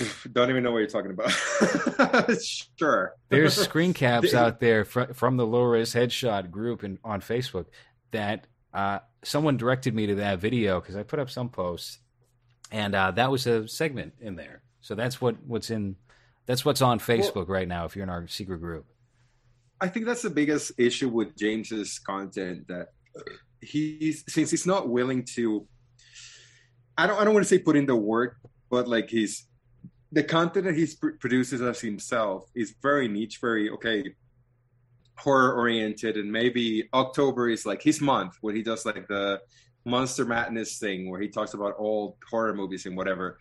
Don't 0.32 0.50
even 0.50 0.62
know 0.62 0.72
what 0.72 0.78
you're 0.78 0.88
talking 0.88 1.10
about. 1.10 1.30
sure. 2.78 3.14
There's 3.28 3.54
screen 3.62 3.94
caps 3.94 4.34
out 4.34 4.60
there 4.60 4.84
fr- 4.84 5.12
from 5.12 5.36
the 5.36 5.46
low 5.46 5.62
res 5.62 5.94
headshot 5.94 6.50
group 6.50 6.82
and 6.82 6.98
on 7.04 7.20
Facebook 7.20 7.66
that 8.10 8.46
uh, 8.72 9.00
someone 9.22 9.56
directed 9.56 9.94
me 9.94 10.06
to 10.06 10.14
that 10.16 10.38
video 10.38 10.80
because 10.80 10.96
I 10.96 11.02
put 11.02 11.18
up 11.18 11.30
some 11.30 11.48
posts, 11.48 11.98
and 12.70 12.94
uh, 12.94 13.10
that 13.12 13.30
was 13.30 13.46
a 13.46 13.68
segment 13.68 14.14
in 14.20 14.36
there. 14.36 14.62
So 14.80 14.94
that's 14.94 15.20
what 15.20 15.36
what's 15.46 15.70
in 15.70 15.96
that's 16.46 16.64
what's 16.64 16.82
on 16.82 16.98
Facebook 16.98 17.48
right 17.48 17.68
now. 17.68 17.84
If 17.84 17.94
you're 17.94 18.04
in 18.04 18.10
our 18.10 18.26
secret 18.28 18.58
group, 18.58 18.86
I 19.80 19.88
think 19.88 20.06
that's 20.06 20.22
the 20.22 20.30
biggest 20.30 20.72
issue 20.78 21.08
with 21.08 21.36
James's 21.36 21.98
content 21.98 22.68
that 22.68 22.88
he's 23.60 24.24
since 24.26 24.50
he's 24.50 24.66
not 24.66 24.88
willing 24.88 25.24
to 25.34 25.66
I 26.96 27.06
don't 27.06 27.20
I 27.20 27.24
don't 27.24 27.34
want 27.34 27.44
to 27.44 27.48
say 27.48 27.58
put 27.58 27.76
in 27.76 27.86
the 27.86 27.96
work, 27.96 28.36
but 28.70 28.88
like 28.88 29.10
he's 29.10 29.46
the 30.12 30.22
content 30.22 30.66
that 30.66 30.76
he 30.76 30.86
pr- 30.86 31.16
produces 31.18 31.60
as 31.62 31.80
himself 31.80 32.50
is 32.54 32.74
very 32.82 33.08
niche, 33.08 33.38
very 33.40 33.70
okay, 33.70 34.14
horror 35.16 35.54
oriented, 35.54 36.16
and 36.16 36.30
maybe 36.30 36.88
October 36.92 37.48
is 37.48 37.66
like 37.66 37.82
his 37.82 38.00
month 38.00 38.36
where 38.40 38.54
he 38.54 38.62
does 38.62 38.84
like 38.84 39.08
the 39.08 39.40
Monster 39.84 40.24
Madness 40.24 40.78
thing 40.78 41.10
where 41.10 41.20
he 41.20 41.28
talks 41.28 41.54
about 41.54 41.74
old 41.78 42.16
horror 42.30 42.54
movies 42.54 42.86
and 42.86 42.96
whatever. 42.96 43.38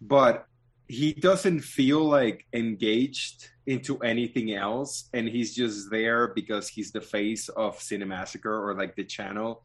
But 0.00 0.46
he 0.88 1.12
doesn't 1.12 1.60
feel 1.60 2.04
like 2.04 2.46
engaged 2.52 3.48
into 3.66 3.98
anything 3.98 4.54
else 4.54 5.08
and 5.14 5.28
he's 5.28 5.54
just 5.54 5.90
there 5.90 6.28
because 6.28 6.68
he's 6.68 6.92
the 6.92 7.00
face 7.00 7.48
of 7.50 7.78
cinemassacre 7.78 8.46
or 8.46 8.74
like 8.74 8.96
the 8.96 9.04
channel 9.04 9.62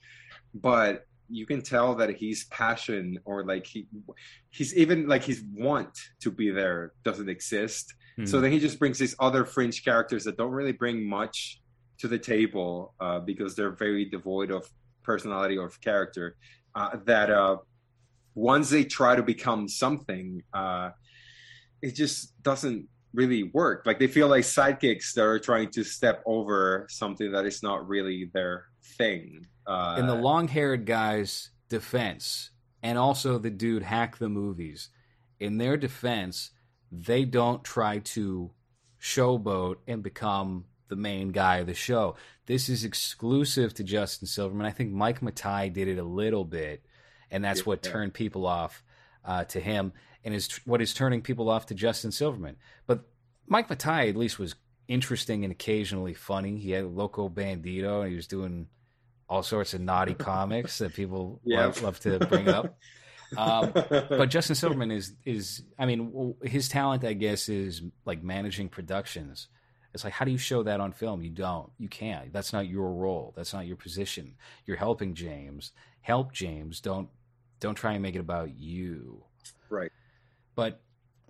but 0.53 1.05
you 1.29 1.45
can 1.45 1.61
tell 1.61 1.95
that 1.95 2.19
his 2.19 2.45
passion 2.45 3.19
or 3.25 3.43
like 3.43 3.65
he 3.65 3.87
he's 4.49 4.75
even 4.75 5.07
like 5.07 5.23
his 5.23 5.43
want 5.53 5.97
to 6.21 6.31
be 6.31 6.49
there 6.49 6.93
doesn't 7.03 7.29
exist. 7.29 7.93
So 8.25 8.41
then 8.41 8.51
he 8.51 8.59
just 8.59 8.79
brings 8.79 8.97
these 8.97 9.15
other 9.19 9.45
fringe 9.45 9.85
characters 9.85 10.23
that 10.23 10.37
don't 10.37 10.51
really 10.51 10.71
bring 10.71 11.07
much 11.07 11.61
to 11.99 12.07
the 12.07 12.17
table 12.17 12.95
uh, 12.99 13.19
because 13.19 13.55
they're 13.55 13.75
very 13.75 14.05
devoid 14.05 14.49
of 14.49 14.67
personality 15.03 15.55
or 15.55 15.69
character 15.81 16.35
uh, 16.73 16.97
that 17.05 17.29
uh, 17.29 17.57
once 18.35 18.69
they 18.69 18.83
try 18.83 19.15
to 19.15 19.23
become 19.23 19.67
something, 19.67 20.43
uh, 20.53 20.89
it 21.81 21.95
just 21.95 22.41
doesn't 22.43 22.87
really 23.13 23.43
work. 23.43 23.83
Like 23.85 23.99
they 23.99 24.07
feel 24.07 24.27
like 24.27 24.43
sidekicks 24.43 25.13
that 25.13 25.23
are 25.23 25.39
trying 25.39 25.69
to 25.71 25.83
step 25.83 26.21
over 26.25 26.87
something 26.89 27.31
that 27.31 27.45
is 27.45 27.63
not 27.63 27.87
really 27.87 28.29
their 28.33 28.65
thing. 28.97 29.47
Uh, 29.65 29.95
In 29.99 30.07
the 30.07 30.15
long-haired 30.15 30.85
guy's 30.85 31.49
defense, 31.69 32.51
and 32.83 32.97
also 32.97 33.37
the 33.37 33.49
dude 33.49 33.83
hack 33.83 34.17
the 34.17 34.29
movies. 34.29 34.89
In 35.39 35.57
their 35.57 35.77
defense, 35.77 36.51
they 36.91 37.25
don't 37.25 37.63
try 37.63 37.99
to 37.99 38.51
showboat 39.01 39.75
and 39.87 40.01
become 40.03 40.65
the 40.87 40.95
main 40.95 41.29
guy 41.29 41.57
of 41.57 41.67
the 41.67 41.73
show. 41.73 42.15
This 42.45 42.69
is 42.69 42.83
exclusive 42.85 43.73
to 43.75 43.83
Justin 43.83 44.27
Silverman. 44.27 44.65
I 44.65 44.71
think 44.71 44.93
Mike 44.93 45.19
Matei 45.19 45.71
did 45.71 45.87
it 45.87 45.97
a 45.97 46.03
little 46.03 46.45
bit, 46.45 46.85
and 47.29 47.43
that's 47.43 47.65
what 47.65 47.85
Yeah. 47.85 47.91
turned 47.91 48.13
people 48.13 48.45
off 48.45 48.83
uh, 49.25 49.43
to 49.45 49.59
him, 49.59 49.91
and 50.23 50.33
is 50.33 50.59
what 50.65 50.81
is 50.81 50.93
turning 50.93 51.21
people 51.21 51.49
off 51.49 51.65
to 51.67 51.75
Justin 51.75 52.11
Silverman. 52.11 52.57
But 52.85 53.01
Mike 53.47 53.69
Matei 53.69 54.09
at 54.09 54.15
least 54.15 54.39
was 54.39 54.55
interesting 54.87 55.43
and 55.43 55.51
occasionally 55.51 56.13
funny. 56.13 56.57
He 56.57 56.71
had 56.71 56.83
a 56.83 56.87
Loco 56.87 57.29
Bandito, 57.29 58.01
and 58.01 58.09
he 58.09 58.15
was 58.15 58.27
doing 58.27 58.67
all 59.29 59.43
sorts 59.43 59.73
of 59.73 59.81
naughty 59.81 60.13
comics 60.31 60.77
that 60.79 60.93
people 60.93 61.39
Yeah. 61.43 61.65
love, 61.65 61.81
love 61.81 61.99
to 62.01 62.19
bring 62.19 62.47
up. 62.47 62.77
Um, 63.35 63.71
but 63.73 64.29
Justin 64.29 64.55
Silverman 64.61 64.89
is 64.91 65.13
is 65.25 65.63
I 65.77 65.85
mean 65.85 66.33
his 66.43 66.69
talent 66.69 67.03
I 67.03 67.11
guess 67.13 67.49
is 67.49 67.81
like 68.05 68.23
managing 68.23 68.69
productions. 68.69 69.49
It's 69.93 70.03
like 70.05 70.13
how 70.13 70.23
do 70.23 70.31
you 70.31 70.37
show 70.37 70.63
that 70.63 70.79
on 70.79 70.93
film? 70.93 71.21
You 71.21 71.29
don't. 71.31 71.69
You 71.77 71.89
can't. 71.89 72.31
That's 72.31 72.53
not 72.53 72.67
your 72.69 72.89
role. 72.93 73.33
That's 73.35 73.53
not 73.53 73.65
your 73.67 73.75
position. 73.75 74.35
You're 74.65 74.77
helping 74.77 75.13
James. 75.13 75.71
Help 76.01 76.31
James. 76.31 76.79
Don't 76.79 77.09
don't 77.59 77.75
try 77.75 77.93
and 77.93 78.01
make 78.03 78.15
it 78.15 78.19
about 78.19 78.55
you. 78.55 79.23
right. 79.69 79.91
But 80.57 80.81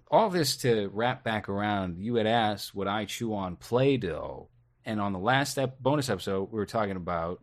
all 0.09 0.29
this 0.31 0.55
to 0.57 0.89
wrap 0.93 1.23
back 1.23 1.49
around, 1.49 1.99
you 1.99 2.15
had 2.15 2.25
asked 2.25 2.73
would 2.73 2.87
I 2.87 3.03
chew 3.05 3.35
on 3.35 3.57
Play-Doh, 3.57 4.47
and 4.85 5.01
on 5.01 5.11
the 5.13 5.19
last 5.19 5.59
ep- 5.59 5.79
bonus 5.79 6.09
episode 6.09 6.49
we 6.51 6.57
were 6.57 6.65
talking 6.65 6.95
about 6.95 7.41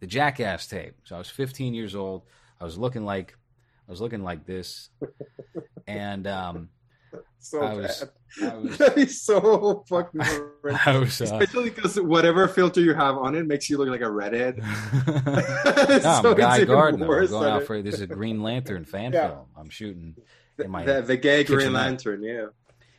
the 0.00 0.06
Jackass 0.08 0.66
tape. 0.66 0.96
So 1.04 1.14
I 1.14 1.18
was 1.18 1.30
15 1.30 1.72
years 1.74 1.94
old. 1.94 2.24
I 2.60 2.64
was 2.64 2.76
looking 2.76 3.04
like 3.04 3.36
I 3.88 3.90
was 3.92 4.00
looking 4.00 4.22
like 4.24 4.44
this, 4.44 4.90
and 5.86 6.26
um, 6.26 6.68
So 7.38 7.62
I 7.62 7.74
was- 7.74 8.00
bad. 8.40 8.52
I 8.52 8.56
was- 8.56 8.76
that 8.78 8.98
is 8.98 9.22
so 9.22 9.84
fucking 9.88 10.20
horrendous. 10.20 10.82
I 10.86 10.98
was. 10.98 11.20
Uh, 11.22 11.24
Especially 11.26 11.70
because 11.70 11.98
whatever 12.00 12.46
filter 12.48 12.80
you 12.80 12.92
have 12.94 13.16
on 13.16 13.34
it 13.36 13.46
makes 13.46 13.70
you 13.70 13.78
look 13.78 13.88
like 13.88 14.00
a 14.02 14.10
redhead. 14.10 14.58
no, 14.58 14.64
I'm 15.14 16.34
Guy 16.36 16.64
Gardner. 16.64 17.20
I'm 17.20 17.26
going 17.28 17.48
out 17.48 17.62
for 17.64 17.80
this 17.82 17.94
is 17.94 18.00
a 18.02 18.06
Green 18.08 18.42
Lantern 18.42 18.84
fan 18.84 19.12
Yeah. 19.12 19.28
film. 19.28 19.46
I'm 19.56 19.70
shooting 19.70 20.16
in 20.58 20.70
my 20.70 20.84
the, 20.84 21.02
the 21.02 21.16
gay 21.16 21.44
Green. 21.44 21.72
Lantern, 21.72 22.22
yeah. 22.22 22.46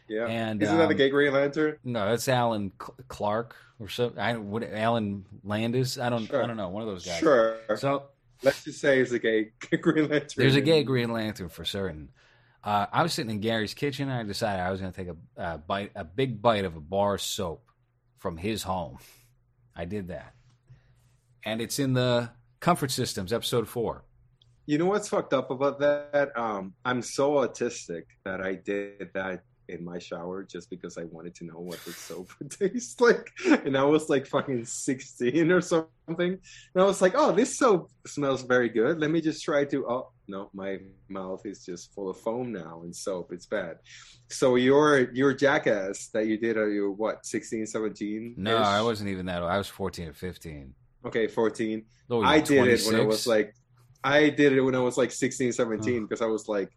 Yeah. 0.07 0.25
and 0.25 0.61
Isn't 0.61 0.77
that 0.77 0.87
the 0.87 0.93
um, 0.93 0.97
gay 0.97 1.09
Green 1.09 1.33
Lantern? 1.33 1.77
No, 1.83 2.09
that's 2.09 2.27
Alan 2.27 2.71
Clark 2.77 3.55
or 3.79 3.89
so. 3.89 4.13
I 4.17 4.37
what 4.37 4.63
Alan 4.63 5.25
Landis. 5.43 5.97
I 5.99 6.09
don't. 6.09 6.25
Sure. 6.25 6.43
I 6.43 6.47
don't 6.47 6.57
know. 6.57 6.69
One 6.69 6.81
of 6.81 6.89
those 6.89 7.05
guys. 7.05 7.19
Sure. 7.19 7.57
So 7.77 8.03
Let's 8.41 8.63
just 8.63 8.79
say 8.79 8.99
it's 8.99 9.11
a 9.11 9.19
gay 9.19 9.51
Green 9.81 10.09
Lantern. 10.09 10.29
there's 10.37 10.55
a 10.55 10.61
gay 10.61 10.83
Green 10.83 11.11
Lantern 11.11 11.49
for 11.49 11.65
certain. 11.65 12.09
Uh, 12.63 12.85
I 12.91 13.03
was 13.03 13.13
sitting 13.13 13.31
in 13.31 13.39
Gary's 13.39 13.73
kitchen. 13.73 14.09
and 14.09 14.19
I 14.19 14.23
decided 14.23 14.61
I 14.61 14.71
was 14.71 14.81
going 14.81 14.91
to 14.91 14.97
take 15.05 15.15
a, 15.37 15.41
a 15.53 15.57
bite, 15.57 15.91
a 15.95 16.03
big 16.03 16.41
bite 16.41 16.65
of 16.65 16.75
a 16.75 16.81
bar 16.81 17.17
soap 17.17 17.69
from 18.17 18.37
his 18.37 18.63
home. 18.63 18.97
I 19.75 19.85
did 19.85 20.09
that, 20.09 20.33
and 21.45 21.61
it's 21.61 21.79
in 21.79 21.93
the 21.93 22.31
Comfort 22.59 22.91
Systems 22.91 23.31
episode 23.31 23.67
four. 23.67 24.03
You 24.69 24.77
know 24.77 24.85
what's 24.85 25.09
fucked 25.09 25.33
up 25.33 25.49
about 25.49 25.79
that? 25.79 26.29
Um, 26.37 26.75
I'm 26.85 27.01
so 27.01 27.31
autistic 27.37 28.03
that 28.23 28.39
I 28.39 28.53
did 28.53 29.09
that 29.15 29.41
in 29.67 29.83
my 29.83 29.97
shower 29.97 30.43
just 30.43 30.69
because 30.69 30.95
I 30.95 31.05
wanted 31.05 31.33
to 31.37 31.45
know 31.45 31.57
what 31.57 31.83
the 31.85 31.91
soap 31.91 32.29
would 32.39 32.51
taste 32.51 33.01
like. 33.01 33.31
And 33.65 33.75
I 33.75 33.83
was 33.83 34.09
like 34.09 34.27
fucking 34.27 34.65
16 34.65 35.51
or 35.51 35.59
something. 35.59 35.89
And 36.05 36.39
I 36.75 36.83
was 36.83 37.01
like, 37.01 37.13
oh, 37.15 37.31
this 37.31 37.57
soap 37.57 37.89
smells 38.05 38.43
very 38.43 38.69
good. 38.69 38.99
Let 38.99 39.09
me 39.09 39.21
just 39.21 39.43
try 39.43 39.65
to. 39.65 39.87
Oh, 39.89 40.11
no, 40.27 40.51
my 40.53 40.77
mouth 41.07 41.43
is 41.47 41.65
just 41.65 41.91
full 41.95 42.11
of 42.11 42.17
foam 42.17 42.51
now 42.51 42.81
and 42.83 42.95
soap. 42.95 43.31
It's 43.33 43.47
bad. 43.47 43.77
So 44.29 44.53
your 44.53 45.11
your 45.15 45.33
jackass 45.33 46.09
that 46.09 46.27
you 46.27 46.37
did, 46.37 46.57
are 46.57 46.69
you 46.69 46.91
what, 46.91 47.25
16, 47.25 47.65
17? 47.65 48.35
No, 48.37 48.57
I 48.57 48.83
wasn't 48.83 49.09
even 49.09 49.25
that 49.25 49.41
old. 49.41 49.49
I 49.49 49.57
was 49.57 49.67
fourteen 49.67 50.09
or 50.09 50.13
fifteen. 50.13 50.75
Okay, 51.05 51.27
14. 51.27 51.85
Oh, 52.11 52.21
I 52.23 52.39
did 52.41 52.67
it 52.67 52.85
when 52.85 52.99
I 52.99 53.05
was 53.05 53.25
like, 53.25 53.53
I 54.03 54.29
did 54.29 54.53
it 54.53 54.61
when 54.61 54.75
I 54.75 54.79
was 54.79 54.97
like 54.97 55.11
16, 55.11 55.51
17 55.51 56.03
because 56.05 56.21
I 56.21 56.25
was 56.25 56.47
like, 56.47 56.69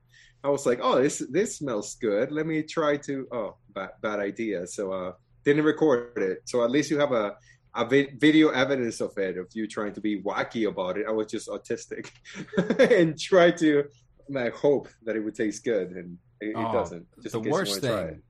I 0.45 0.49
was 0.49 0.67
like, 0.67 0.81
oh, 0.83 1.01
this 1.01 1.23
this 1.31 1.59
smells 1.59 1.95
good. 2.01 2.33
Let 2.33 2.47
me 2.47 2.63
try 2.65 2.97
to. 2.99 3.27
Oh, 3.33 3.57
bad, 3.75 3.91
bad 4.03 4.19
idea. 4.19 4.67
So 4.67 4.93
uh, 4.93 5.13
didn't 5.45 5.65
record 5.65 6.19
it. 6.23 6.41
So 6.47 6.65
at 6.65 6.71
least 6.71 6.91
you 6.91 6.99
have 6.99 7.13
a 7.13 7.37
a 7.75 7.87
vi- 7.87 8.13
video 8.19 8.49
evidence 8.51 9.01
of 9.01 9.17
it 9.17 9.39
of 9.39 9.47
you 9.55 9.67
trying 9.69 9.93
to 9.95 10.01
be 10.01 10.21
wacky 10.21 10.69
about 10.69 10.99
it. 10.99 11.07
I 11.09 11.13
was 11.13 11.29
just 11.29 11.49
autistic 11.49 12.11
and 12.99 13.19
try 13.19 13.51
to 13.53 13.85
like 14.29 14.53
hope 14.55 14.89
that 15.05 15.15
it 15.17 15.21
would 15.21 15.35
taste 15.37 15.65
good, 15.65 15.93
and 15.93 16.19
it, 16.41 16.49
it 16.49 16.57
Oh, 16.57 16.73
doesn't. 16.73 17.07
Just 17.23 17.33
the 17.33 17.39
in 17.39 17.45
case 17.45 17.49
you 17.49 17.53
worst 17.53 17.81
thing, 17.81 18.23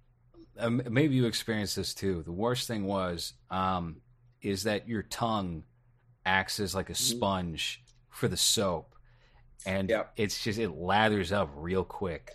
um, 0.59 0.83
maybe 0.91 1.15
you 1.17 1.25
experienced 1.25 1.77
this 1.77 1.95
too. 1.95 2.23
The 2.25 2.33
worst 2.33 2.69
thing 2.69 2.85
was, 2.85 3.33
um, 3.51 4.03
is 4.43 4.65
that 4.65 4.87
your 4.87 5.03
tongue 5.03 5.65
acts 6.27 6.61
as 6.61 6.75
like 6.75 6.91
a 6.91 6.93
Mm-hmm. 6.93 7.17
sponge 7.17 7.83
for 8.13 8.29
the 8.29 8.37
soap, 8.37 8.95
and 9.67 9.89
Yep. 9.91 10.13
it's 10.17 10.43
just 10.45 10.59
it 10.59 10.71
lathers 10.71 11.33
up 11.33 11.51
real 11.57 11.83
quick, 11.85 12.31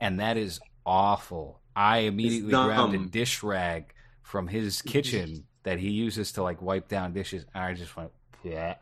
and 0.00 0.20
that 0.20 0.36
is 0.36 0.60
awful. 0.86 1.60
I 1.74 1.98
immediately 1.98 2.50
grabbed 2.50 2.94
a 2.94 2.98
dish 3.06 3.42
rag 3.42 3.92
from 4.22 4.46
his 4.46 4.80
kitchen 4.94 5.46
that 5.64 5.78
he 5.80 5.90
uses 5.90 6.32
to 6.32 6.42
like 6.42 6.62
wipe 6.62 6.88
down 6.88 7.12
dishes, 7.12 7.44
and 7.54 7.64
I 7.64 7.74
just 7.74 7.96
went, 7.96 8.12
yeah. 8.42 8.76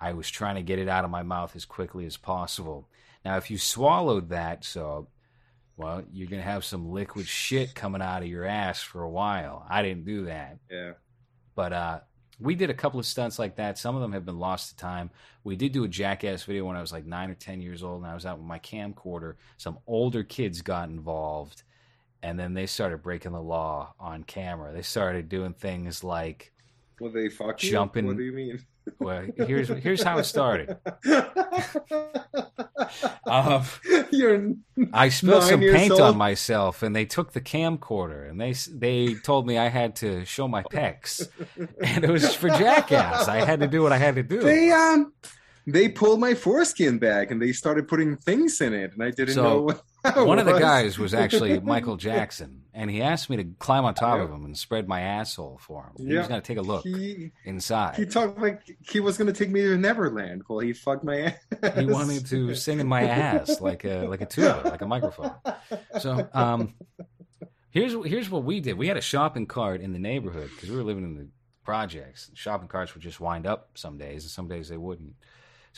I 0.00 0.12
was 0.12 0.30
trying 0.30 0.54
to 0.54 0.62
get 0.62 0.78
it 0.78 0.88
out 0.88 1.04
of 1.04 1.10
my 1.10 1.24
mouth 1.24 1.56
as 1.56 1.64
quickly 1.64 2.06
as 2.06 2.16
possible. 2.16 2.88
Now, 3.24 3.36
if 3.36 3.50
you 3.50 3.58
swallowed 3.58 4.28
that 4.28 4.64
soap, 4.64 5.10
well, 5.76 6.04
you're 6.12 6.28
to 6.28 6.40
have 6.40 6.64
some 6.64 6.92
liquid 6.92 7.26
shit 7.26 7.74
coming 7.74 8.00
out 8.00 8.22
of 8.22 8.28
your 8.28 8.44
ass 8.44 8.80
for 8.80 9.02
a 9.02 9.10
while. 9.10 9.66
I 9.68 9.82
didn't 9.82 10.04
do 10.04 10.26
that. 10.26 10.58
Yeah. 10.70 10.92
But 11.56 11.72
uh, 11.72 12.00
we 12.40 12.54
did 12.54 12.70
a 12.70 12.74
couple 12.74 13.00
of 13.00 13.06
stunts 13.06 13.38
like 13.38 13.56
that. 13.56 13.78
Some 13.78 13.94
of 13.96 14.02
them 14.02 14.12
have 14.12 14.24
been 14.24 14.38
lost 14.38 14.70
to 14.70 14.76
time. 14.76 15.10
We 15.44 15.56
did 15.56 15.72
do 15.72 15.84
a 15.84 15.88
jackass 15.88 16.44
video 16.44 16.64
when 16.66 16.76
I 16.76 16.80
was 16.80 16.92
like 16.92 17.04
nine 17.06 17.30
or 17.30 17.34
10 17.34 17.60
years 17.60 17.82
old, 17.82 18.02
and 18.02 18.10
I 18.10 18.14
was 18.14 18.26
out 18.26 18.38
with 18.38 18.46
my 18.46 18.58
camcorder. 18.60 19.34
Some 19.56 19.78
older 19.86 20.22
kids 20.22 20.62
got 20.62 20.88
involved, 20.88 21.62
and 22.22 22.38
then 22.38 22.54
they 22.54 22.66
started 22.66 23.02
breaking 23.02 23.32
the 23.32 23.42
law 23.42 23.94
on 23.98 24.22
camera. 24.24 24.72
They 24.72 24.82
started 24.82 25.28
doing 25.28 25.52
things 25.52 26.04
like, 26.04 26.52
Well, 27.00 27.10
they 27.10 27.28
fuck 27.28 27.62
you? 27.62 27.70
Jumping- 27.70 28.06
What 28.06 28.16
do 28.16 28.22
you 28.24 28.32
mean? 28.32 28.64
Well, 28.98 29.26
here's, 29.36 29.68
here's 29.68 30.02
how 30.02 30.18
it 30.18 30.24
started. 30.24 30.76
Um, 33.26 33.64
I 34.94 35.10
spilled 35.10 35.42
some 35.42 35.60
paint 35.60 35.92
old? 35.92 36.00
on 36.00 36.16
myself, 36.16 36.82
and 36.82 36.96
they 36.96 37.04
took 37.04 37.32
the 37.32 37.40
camcorder, 37.40 38.28
and 38.28 38.40
they 38.40 38.54
they 38.72 39.14
told 39.14 39.46
me 39.46 39.58
I 39.58 39.68
had 39.68 39.96
to 39.96 40.24
show 40.24 40.48
my 40.48 40.62
pecs, 40.62 41.28
and 41.82 42.04
it 42.04 42.10
was 42.10 42.34
for 42.34 42.48
jackass. 42.48 43.28
I 43.28 43.44
had 43.44 43.60
to 43.60 43.66
do 43.66 43.82
what 43.82 43.92
I 43.92 43.98
had 43.98 44.14
to 44.14 44.22
do. 44.22 44.40
They 44.40 44.70
um 44.70 45.12
they 45.72 45.88
pulled 45.88 46.18
my 46.20 46.34
foreskin 46.34 46.98
back 46.98 47.30
and 47.30 47.40
they 47.42 47.52
started 47.52 47.88
putting 47.88 48.16
things 48.16 48.60
in 48.60 48.72
it 48.72 48.92
and 48.94 49.02
I 49.02 49.10
didn't 49.10 49.34
So, 49.34 49.42
know 49.42 49.60
what 50.02 50.26
One 50.26 50.38
of 50.38 50.46
the 50.46 50.58
guys 50.58 50.98
was 50.98 51.12
actually 51.14 51.58
Michael 51.74 51.96
Jackson, 51.96 52.62
and 52.72 52.90
he 52.90 53.02
asked 53.02 53.28
me 53.28 53.36
to 53.36 53.44
climb 53.58 53.84
on 53.84 53.94
top 53.94 54.20
of 54.20 54.30
him 54.30 54.44
and 54.44 54.56
spread 54.56 54.86
my 54.88 55.00
asshole 55.00 55.58
for 55.60 55.84
him. 55.84 55.92
He 56.06 56.12
Yeah. 56.12 56.20
was 56.20 56.28
going 56.28 56.40
to 56.40 56.46
take 56.46 56.58
a 56.58 56.62
look 56.62 56.84
He 56.84 57.32
inside. 57.44 57.96
he 57.96 58.06
talked 58.06 58.38
like 58.40 58.60
he 58.90 59.00
was 59.00 59.18
gonna 59.18 59.32
take 59.32 59.50
me 59.50 59.60
to 59.62 59.76
Neverland. 59.76 60.42
Well, 60.48 60.60
he 60.60 60.72
fucked 60.72 61.04
my 61.04 61.20
ass. 61.20 61.74
He 61.76 61.86
wanted 61.86 62.08
me 62.08 62.20
to 62.20 62.54
sing 62.54 62.80
in 62.80 62.86
my 62.86 63.02
ass 63.02 63.60
like 63.60 63.84
a 63.84 64.06
like 64.06 64.20
a 64.20 64.26
tuba, 64.26 64.62
like 64.64 64.82
a 64.82 64.86
microphone. 64.86 65.34
So, 66.00 66.28
um, 66.32 66.74
here's 67.70 67.92
here's 68.06 68.30
what 68.30 68.44
we 68.44 68.60
did. 68.60 68.78
We 68.78 68.86
had 68.88 68.96
a 68.96 69.00
shopping 69.02 69.46
cart 69.46 69.80
in 69.80 69.92
the 69.92 69.98
neighborhood 69.98 70.50
because 70.54 70.70
we 70.70 70.76
were 70.76 70.84
living 70.84 71.04
in 71.04 71.14
the 71.16 71.28
projects. 71.64 72.30
Shopping 72.34 72.68
carts 72.68 72.94
would 72.94 73.02
just 73.02 73.20
wind 73.20 73.46
up 73.46 73.70
some 73.74 73.98
days, 73.98 74.22
and 74.24 74.30
some 74.30 74.48
days 74.48 74.68
they 74.68 74.76
wouldn't. 74.78 75.14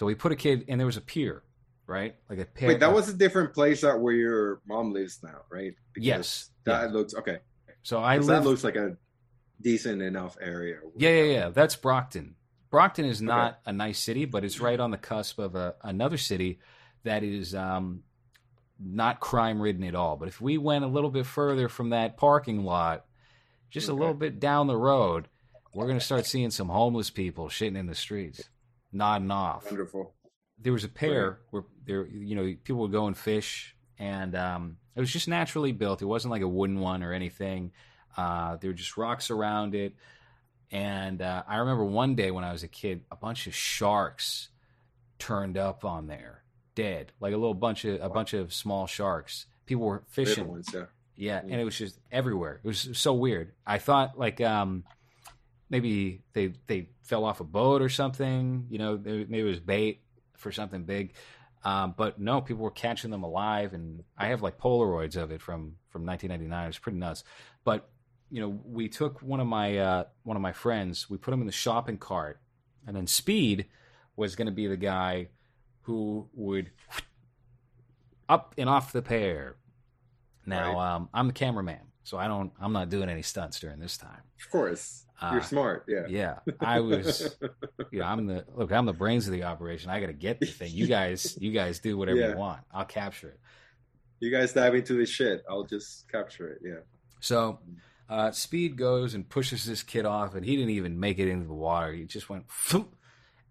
So 0.01 0.07
we 0.07 0.15
put 0.15 0.33
a 0.33 0.35
kid, 0.35 0.65
and 0.67 0.81
there 0.81 0.87
was 0.87 0.97
a 0.97 1.03
pier, 1.03 1.43
right? 1.87 2.17
Like 2.31 2.39
a 2.39 2.47
pier. 2.47 2.69
Wait, 2.69 2.81
that 2.81 2.91
was 2.91 3.11
a 3.11 3.13
different 3.13 3.53
place 3.53 3.85
out 3.85 4.01
where 4.01 4.15
your 4.15 4.63
mom 4.67 4.95
lives 4.95 5.21
now, 5.23 5.43
right? 5.51 5.75
Because 5.93 6.07
Yes. 6.07 6.51
That 6.65 6.85
Yeah. 6.85 6.91
looks 6.97 7.15
okay. 7.15 7.41
So 7.83 7.99
I 7.99 8.17
live. 8.17 8.27
that 8.29 8.45
looks 8.45 8.65
like 8.65 8.77
a 8.77 8.97
decent 9.61 10.01
enough 10.01 10.39
area. 10.41 10.79
Yeah, 10.97 11.11
yeah, 11.11 11.23
yeah. 11.25 11.49
That's 11.51 11.77
Brockton. 11.77 12.37
Brockton 12.71 13.05
is 13.05 13.21
not 13.21 13.61
a 13.67 13.75
nice 13.75 13.99
city, 13.99 14.25
but 14.25 14.43
it's 14.43 14.59
right 14.59 14.81
on 14.81 14.91
the 14.91 14.97
cusp 14.97 15.39
of 15.39 15.55
a, 15.55 15.75
another 15.83 16.17
city 16.17 16.61
that 17.03 17.23
is 17.23 17.55
um, 17.55 18.03
not 18.79 19.21
crime 19.21 19.61
ridden 19.61 19.85
at 19.85 19.95
all. 19.95 20.17
But 20.17 20.29
if 20.29 20.41
we 20.41 20.57
went 20.57 20.83
a 20.83 20.89
little 20.89 21.11
bit 21.11 21.27
further 21.27 21.69
from 21.69 21.91
that 21.91 22.17
parking 22.17 22.65
lot, 22.65 23.05
just 23.69 23.91
a 23.91 23.93
little 23.93 24.15
bit 24.15 24.41
down 24.41 24.67
the 24.67 24.79
road, 24.79 25.29
we're 25.75 25.85
going 25.89 25.99
to 25.99 26.05
start 26.05 26.25
seeing 26.25 26.51
some 26.51 26.71
homeless 26.71 27.11
people 27.11 27.49
shitting 27.49 27.77
in 27.77 27.85
the 27.85 27.95
streets. 27.95 28.49
Nodding 28.93 29.31
off. 29.31 29.67
Wonderful. 29.67 30.15
There 30.59 30.73
was 30.73 30.85
a 30.85 30.89
pair 30.89 31.39
where 31.51 31.65
there, 31.87 32.07
you 32.07 32.35
know, 32.35 32.55
people 32.65 32.83
would 32.83 32.93
go 32.93 33.07
and 33.07 33.17
fish, 33.17 33.75
and 33.99 34.35
um, 34.35 34.77
it 34.95 35.01
was 35.01 35.11
just 35.11 35.29
naturally 35.29 35.73
built. 35.73 36.03
It 36.03 36.07
wasn't 36.07 36.33
like 36.33 36.43
a 36.43 36.49
wooden 36.49 36.81
one 36.81 37.03
or 37.03 37.13
anything. 37.13 37.73
Uh, 38.17 38.57
there 38.57 38.71
were 38.71 38.75
just 38.75 38.97
rocks 38.97 39.31
around 39.31 39.75
it. 39.75 39.95
And 40.71 41.21
uh, 41.23 41.43
I 41.49 41.57
remember 41.57 41.85
one 41.85 42.15
day 42.15 42.31
when 42.31 42.45
I 42.45 42.53
was 42.53 42.63
a 42.63 42.69
kid, 42.69 43.03
a 43.11 43.17
bunch 43.17 43.47
of 43.47 43.55
sharks 43.55 44.49
turned 45.19 45.57
up 45.57 45.85
on 45.85 46.07
there, 46.07 46.43
dead, 46.75 47.13
like 47.21 47.33
a 47.33 47.37
little 47.37 47.55
bunch 47.55 47.85
of 47.85 48.01
a 48.01 48.09
bunch 48.09 48.35
of 48.35 48.53
small 48.53 48.87
sharks. 48.87 49.47
People 49.67 49.85
were 49.87 50.05
fishing. 50.09 50.47
ones, 50.49 50.71
yeah. 50.73 50.85
Yeah, 51.17 51.41
and 51.43 51.53
it 51.53 51.65
was 51.65 51.77
just 51.77 51.99
everywhere. 52.11 52.61
It 52.63 52.67
was 52.67 52.89
so 52.95 53.13
weird. 53.13 53.53
I 53.67 53.79
thought 53.79 54.19
like 54.19 54.41
um 54.41 54.85
maybe 55.71 56.21
they 56.35 56.53
they 56.67 56.89
fell 57.03 57.25
off 57.25 57.41
a 57.41 57.45
boat 57.45 57.81
or 57.81 57.89
something. 57.89 58.67
You 58.69 58.79
know, 58.79 59.01
maybe 59.03 59.39
it 59.41 59.45
was 59.45 59.61
bait 59.61 60.03
for 60.37 60.53
something 60.53 60.85
big. 60.85 61.15
Um, 61.63 61.95
but 61.97 62.19
no, 62.19 62.41
people 62.41 62.63
were 62.65 62.71
catching 62.71 63.11
them 63.11 63.23
alive, 63.23 63.73
and 63.75 64.03
I 64.17 64.29
have 64.29 64.43
like 64.43 64.59
Polaroids 64.59 65.17
of 65.17 65.31
it 65.31 65.41
from 65.41 65.77
from 65.89 66.05
1999. 66.07 66.65
It 66.65 66.67
was 66.67 66.79
pretty 66.79 66.99
nuts. 66.99 67.25
But 67.65 67.89
you 68.31 68.41
know, 68.41 68.61
we 68.65 68.89
took 68.89 69.21
one 69.23 69.41
of 69.41 69.47
my 69.47 69.79
uh, 69.79 70.05
one 70.23 70.37
of 70.37 70.43
my 70.43 70.53
friends. 70.53 71.09
We 71.11 71.17
put 71.19 71.33
him 71.35 71.41
in 71.41 71.47
the 71.47 71.53
shopping 71.53 71.99
cart, 71.99 72.41
and 72.87 72.95
then 72.97 73.07
Speed 73.07 73.67
was 74.17 74.37
going 74.37 74.47
to 74.47 74.53
be 74.53 74.67
the 74.67 74.77
guy 74.77 75.29
who 75.83 76.29
would 76.35 76.71
up 78.29 78.55
and 78.59 78.69
off 78.69 78.93
the 78.93 79.03
pair. 79.03 79.57
Now 80.47 80.75
Right. 80.75 80.95
um, 80.95 81.09
I'm 81.13 81.27
the 81.27 81.33
cameraman, 81.33 81.81
so 82.05 82.17
I 82.17 82.27
don't. 82.27 82.53
I'm 82.61 82.73
not 82.73 82.89
doing 82.89 83.09
any 83.09 83.23
stunts 83.23 83.61
during 83.61 83.79
this 83.79 83.97
time. 83.99 84.23
Of 84.43 84.51
course. 84.51 85.05
You're 85.23 85.41
Uh, 85.41 85.45
smart. 85.45 85.85
Yeah. 85.89 86.07
Yeah, 86.09 86.39
I 86.61 86.81
was. 86.81 87.37
yeah, 87.93 88.11
I'm 88.11 88.27
the 88.27 88.45
look. 88.55 88.73
I'm 88.73 88.87
the 88.87 88.93
brains 88.93 89.27
of 89.27 89.33
the 89.33 89.45
operation. 89.45 89.91
I 89.91 90.01
got 90.01 90.07
to 90.07 90.13
get 90.13 90.41
the 90.41 90.47
thing. 90.47 90.71
You 90.73 90.87
guys, 90.87 91.37
you 91.41 91.53
guys 91.53 91.79
do 91.79 91.97
whatever 91.99 92.19
Yeah. 92.19 92.31
you 92.31 92.37
want. 92.37 92.61
I'll 92.73 92.85
capture 92.87 93.29
it. 93.29 93.41
You 94.21 94.31
guys 94.31 94.53
dive 94.53 94.75
into 94.75 94.95
this 94.95 95.09
shit. 95.11 95.43
I'll 95.49 95.65
just 95.65 96.11
capture 96.11 96.49
it. 96.49 96.59
Yeah. 96.65 96.81
So, 97.21 97.59
uh, 98.09 98.31
Speed 98.33 98.77
goes 98.77 99.15
and 99.15 99.29
pushes 99.29 99.65
this 99.65 99.83
kid 99.83 100.05
off, 100.07 100.35
and 100.35 100.45
he 100.45 100.57
didn't 100.57 100.71
even 100.71 100.99
make 101.01 101.19
it 101.19 101.29
into 101.29 101.47
the 101.47 101.55
water. 101.55 101.93
He 101.93 102.05
just 102.05 102.29
went, 102.29 102.45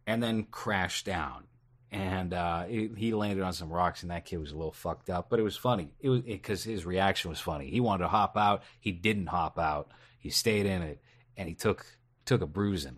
and 0.08 0.22
then 0.24 0.44
crashed 0.52 1.06
down. 1.06 1.44
And 1.92 2.34
uh, 2.36 2.66
he, 2.66 2.90
he 2.96 3.14
landed 3.14 3.44
on 3.44 3.54
some 3.54 3.70
rocks, 3.72 4.04
and 4.04 4.12
that 4.12 4.26
kid 4.26 4.38
was 4.38 4.52
a 4.52 4.56
little 4.56 4.72
fucked 4.72 5.10
up. 5.10 5.28
But 5.30 5.40
it 5.40 5.44
was 5.44 5.58
funny. 5.58 5.94
It 6.00 6.10
was 6.10 6.22
because 6.22 6.64
his 6.64 6.86
reaction 6.86 7.30
was 7.32 7.40
funny. 7.40 7.70
He 7.72 7.80
wanted 7.80 8.04
to 8.04 8.10
hop 8.10 8.38
out. 8.38 8.62
He 8.80 8.92
didn't 8.92 9.28
hop 9.28 9.58
out. 9.58 9.90
He 10.20 10.30
stayed 10.30 10.68
in 10.68 10.84
it, 10.84 11.02
and 11.40 11.48
he 11.48 11.56
took 11.56 11.86
took 12.26 12.42
a 12.42 12.46
bruising. 12.46 12.98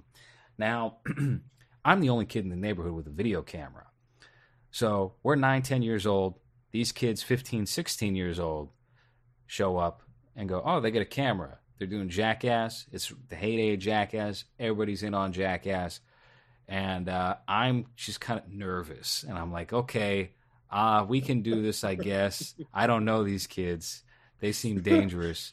Now, 0.57 0.97
I'm 1.85 2.01
the 2.01 2.09
only 2.09 2.25
kid 2.25 2.43
in 2.43 2.49
the 2.49 2.57
neighborhood 2.57 2.93
with 2.93 3.07
a 3.07 3.11
video 3.11 3.41
camera. 3.41 3.87
So 4.71 5.13
we're 5.23 5.35
nine, 5.35 5.61
ten 5.61 5.83
years 5.83 6.05
old. 6.05 6.39
These 6.71 6.91
kids, 6.91 7.21
15, 7.21 7.65
16 7.65 8.15
years 8.15 8.39
old, 8.39 8.69
show 9.45 9.77
up 9.77 10.03
and 10.35 10.49
go, 10.49 10.61
oh, 10.65 10.79
they 10.79 10.91
get 10.91 11.01
a 11.01 11.05
camera. 11.05 11.59
They're 11.77 11.87
doing 11.87 12.09
Jackass. 12.09 12.85
It's 12.91 13.13
the 13.29 13.35
heyday 13.35 13.73
of 13.73 13.79
Jackass. 13.79 14.45
Everybody's 14.59 15.03
in 15.03 15.13
on 15.13 15.33
Jackass. 15.33 15.99
And 16.67 17.09
uh, 17.09 17.35
I'm 17.47 17.87
just 17.95 18.21
kind 18.21 18.39
of 18.39 18.49
nervous. 18.49 19.23
And 19.27 19.37
I'm 19.37 19.51
like, 19.51 19.73
okay, 19.73 20.31
uh, 20.69 21.05
we 21.07 21.19
can 21.19 21.41
do 21.41 21.61
this, 21.61 21.83
I 21.83 21.95
guess. 21.95 22.55
I 22.73 22.87
don't 22.87 23.03
know 23.03 23.23
these 23.23 23.47
kids. 23.47 24.03
They 24.39 24.53
seem 24.53 24.81
dangerous. 24.81 25.51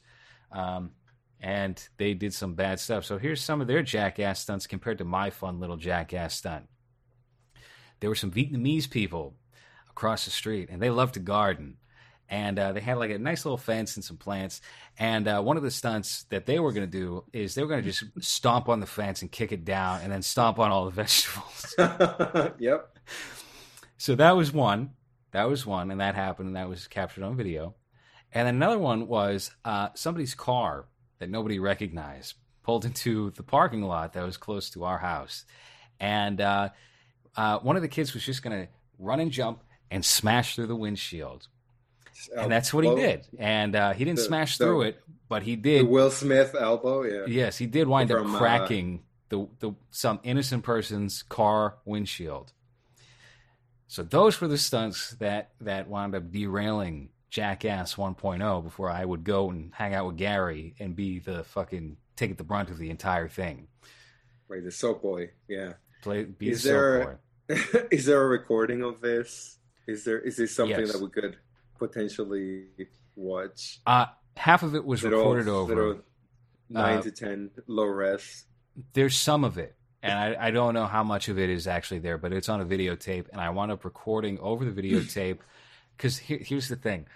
Um, 0.53 0.93
and 1.41 1.89
they 1.97 2.15
did 2.15 2.35
some 2.35 2.55
bad 2.55 2.81
stuff. 2.81 3.05
So 3.05 3.19
here's 3.19 3.41
some 3.41 3.61
of 3.61 3.67
their 3.67 3.83
Jackass 3.83 4.41
stunts 4.41 4.67
compared 4.67 4.99
to 4.99 5.05
my 5.05 5.31
fun 5.31 5.61
little 5.61 5.77
Jackass 5.77 6.35
stunt. 6.35 6.67
There 8.01 8.11
were 8.11 8.17
some 8.17 8.31
Vietnamese 8.31 8.89
people 8.89 9.35
across 9.91 10.25
the 10.25 10.31
street, 10.31 10.69
and 10.71 10.81
they 10.81 10.91
loved 10.91 11.15
to 11.15 11.21
garden 11.21 11.79
and 12.29 12.59
uh, 12.59 12.73
they 12.73 12.81
had 12.81 12.99
like 12.99 13.11
a 13.11 13.19
nice 13.19 13.45
little 13.45 13.59
fence 13.59 13.97
and 13.97 14.05
some 14.05 14.17
plants. 14.17 14.61
And 14.99 15.27
uh, 15.27 15.41
one 15.41 15.57
of 15.57 15.63
the 15.63 15.71
stunts 15.71 16.25
that 16.25 16.47
they 16.47 16.59
were 16.59 16.73
going 16.73 16.89
to 16.89 16.99
do 16.99 17.25
is 17.33 17.55
they 17.55 17.63
were 17.63 17.69
going 17.69 17.83
to 17.83 17.91
just 17.91 18.05
stomp 18.21 18.69
on 18.69 18.81
the 18.81 18.87
fence 18.87 19.23
and 19.23 19.33
kick 19.33 19.53
it 19.53 19.65
down, 19.65 20.01
and 20.03 20.13
then 20.13 20.23
stomp 20.23 20.59
on 20.59 20.71
all 20.71 20.85
the 20.85 20.91
vegetables. 21.03 21.75
yep. 22.59 22.99
so 23.97 24.15
that 24.15 24.37
was 24.37 24.53
one. 24.53 24.91
That 25.33 25.49
was 25.49 25.67
one, 25.67 25.91
and 25.91 26.01
that 26.01 26.15
happened, 26.15 26.49
and 26.49 26.57
that 26.57 26.69
was 26.69 26.87
captured 26.87 27.25
on 27.25 27.37
video. 27.37 27.75
And 28.33 28.49
another 28.49 28.79
one 28.79 29.07
was 29.07 29.51
uh, 29.65 29.89
somebody's 29.95 30.35
car 30.35 30.87
that 31.19 31.29
nobody 31.31 31.59
recognized 31.59 32.35
pulled 32.63 32.85
into 32.85 33.31
the 33.31 33.43
parking 33.43 33.83
lot 33.83 34.13
that 34.13 34.25
was 34.25 34.37
close 34.37 34.71
to 34.71 34.85
our 34.85 34.99
house, 34.99 35.45
and 36.01 36.41
uh, 36.41 36.69
uh, 37.37 37.59
one 37.61 37.77
of 37.77 37.83
the 37.83 37.89
kids 37.89 38.15
was 38.15 38.25
just 38.25 38.43
going 38.43 38.65
to 38.67 38.69
run 38.99 39.21
and 39.21 39.31
jump 39.31 39.63
and 39.91 40.05
smash 40.05 40.55
through 40.55 40.67
the 40.67 40.77
windshield 40.77 41.49
and 42.37 42.51
that's 42.51 42.75
what 42.75 42.85
he 42.85 42.95
did. 42.95 43.27
And 43.39 43.77
uh, 43.77 43.93
he 43.93 44.05
didn't 44.05 44.17
The- 44.19 44.25
smash 44.25 44.59
the- 44.59 44.65
through 44.65 44.83
it, 44.83 45.01
but 45.29 45.43
he 45.45 45.55
The 45.55 45.63
did. 45.79 45.89
Will 45.89 46.11
Smith 46.11 46.55
elbow. 46.59 47.03
Yeah. 47.05 47.27
yes, 47.27 47.59
he 47.59 47.67
did 47.67 47.87
wind 47.87 48.11
From, 48.11 48.27
up 48.29 48.35
uh, 48.35 48.39
cracking 48.39 49.03
the, 49.29 49.47
the 49.61 49.73
some 49.91 50.19
innocent 50.25 50.65
person's 50.65 51.23
car 51.23 51.77
windshield. 51.85 52.53
So 53.87 54.03
those 54.03 54.41
were 54.41 54.49
the 54.49 54.59
stunts 54.59 55.13
that 55.21 55.51
that 55.61 55.89
wound 55.89 56.15
up 56.15 56.31
derailing 56.31 57.11
Jackass 57.31 57.95
1.0 57.97 58.63
before 58.65 58.91
I 58.91 59.05
would 59.05 59.25
go 59.25 59.51
and 59.51 59.73
hang 59.75 59.95
out 59.95 60.07
with 60.07 60.17
Gary 60.17 60.75
and 60.79 60.97
be 60.97 61.19
the 61.19 61.45
fucking 61.45 61.97
take 62.17 62.37
the 62.37 62.45
brunt 62.45 62.71
of 62.71 62.79
the 62.79 62.91
entire 62.91 63.29
thing. 63.29 63.69
Right. 64.49 64.65
The 64.65 64.71
soap 64.71 65.03
boy. 65.03 65.31
Yeah. 65.49 65.75
Play 66.03 66.25
be 66.25 66.51
Is 66.51 66.63
the 66.63 66.69
soap 66.69 66.75
there- 66.75 67.05
boy. 67.05 67.19
is 67.91 68.07
there 68.07 68.23
a 68.23 68.27
recording 68.29 68.83
of 68.83 69.01
this? 69.01 69.59
Is 69.87 70.05
there? 70.05 70.19
Is 70.19 70.37
this 70.37 70.55
something 70.55 70.79
Yes. 70.81 70.93
that 70.93 71.03
we 71.03 71.09
could 71.11 71.37
potentially 71.79 72.67
watch? 73.17 73.81
Uh, 73.87 74.07
half 74.37 74.63
of 74.63 74.75
it 74.75 74.85
was 74.85 75.03
Little- 75.03 75.19
recorded 75.21 75.49
over. 75.49 75.99
nine 76.71 76.99
Uh, 76.99 77.03
to 77.03 77.11
ten 77.11 77.51
low 77.67 77.85
res. 77.87 78.45
there's 78.93 79.17
some 79.17 79.43
of 79.45 79.57
it 79.59 79.75
and 80.03 80.13
I, 80.13 80.49
I 80.49 80.51
don't 80.51 80.75
know 80.75 80.87
how 80.87 81.03
much 81.03 81.29
of 81.29 81.39
it 81.39 81.49
is 81.51 81.67
actually 81.67 82.01
there 82.01 82.19
but 82.19 82.33
it's 82.33 82.49
on 82.51 82.61
a 82.61 82.65
videotape 82.67 83.27
and 83.33 83.41
i 83.41 83.49
wound 83.51 83.73
up 83.73 83.85
recording 83.87 84.39
over 84.39 84.65
the 84.67 84.71
videotape 84.83 85.39
because 85.99 86.17
here, 86.17 86.39
here's 86.41 86.69
the 86.69 86.77
thing. 86.77 87.07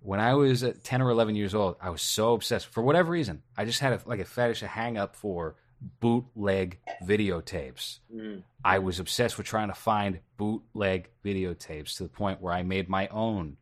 When 0.00 0.20
i 0.20 0.34
was 0.34 0.62
uh, 0.62 0.74
10 0.82 1.00
or 1.00 1.08
11 1.08 1.34
years 1.34 1.54
old 1.54 1.76
i 1.80 1.88
was 1.88 2.02
so 2.02 2.34
obsessed. 2.34 2.66
For 2.66 2.82
whatever 2.82 3.10
reason 3.10 3.42
i 3.56 3.64
just 3.64 3.80
had 3.80 3.94
a, 3.94 4.00
like 4.04 4.20
a 4.20 4.24
fetish 4.26 4.62
a 4.62 4.66
hang 4.66 4.98
up 4.98 5.16
for 5.16 5.56
bootleg 6.00 6.78
videotapes. 7.02 8.00
Mm. 8.14 8.42
i 8.64 8.78
was 8.78 9.00
obsessed 9.00 9.38
with 9.38 9.46
trying 9.46 9.68
to 9.68 9.74
find 9.74 10.20
bootleg 10.36 11.08
videotapes 11.24 11.96
to 11.96 12.02
the 12.02 12.08
point 12.10 12.42
where 12.42 12.52
i 12.52 12.62
made 12.62 12.88
my 12.88 13.08
own 13.08 13.56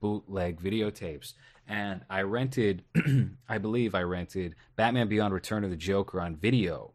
bootleg 0.00 0.60
videotapes. 0.60 1.34
And 1.68 2.00
i 2.10 2.22
rented 2.22 2.82
i 3.48 3.58
believe 3.58 3.94
i 3.94 4.02
rented 4.02 4.56
batman 4.74 5.08
beyond 5.08 5.34
return 5.34 5.62
of 5.62 5.70
the 5.70 5.76
joker 5.76 6.20
on 6.20 6.34
video. 6.34 6.94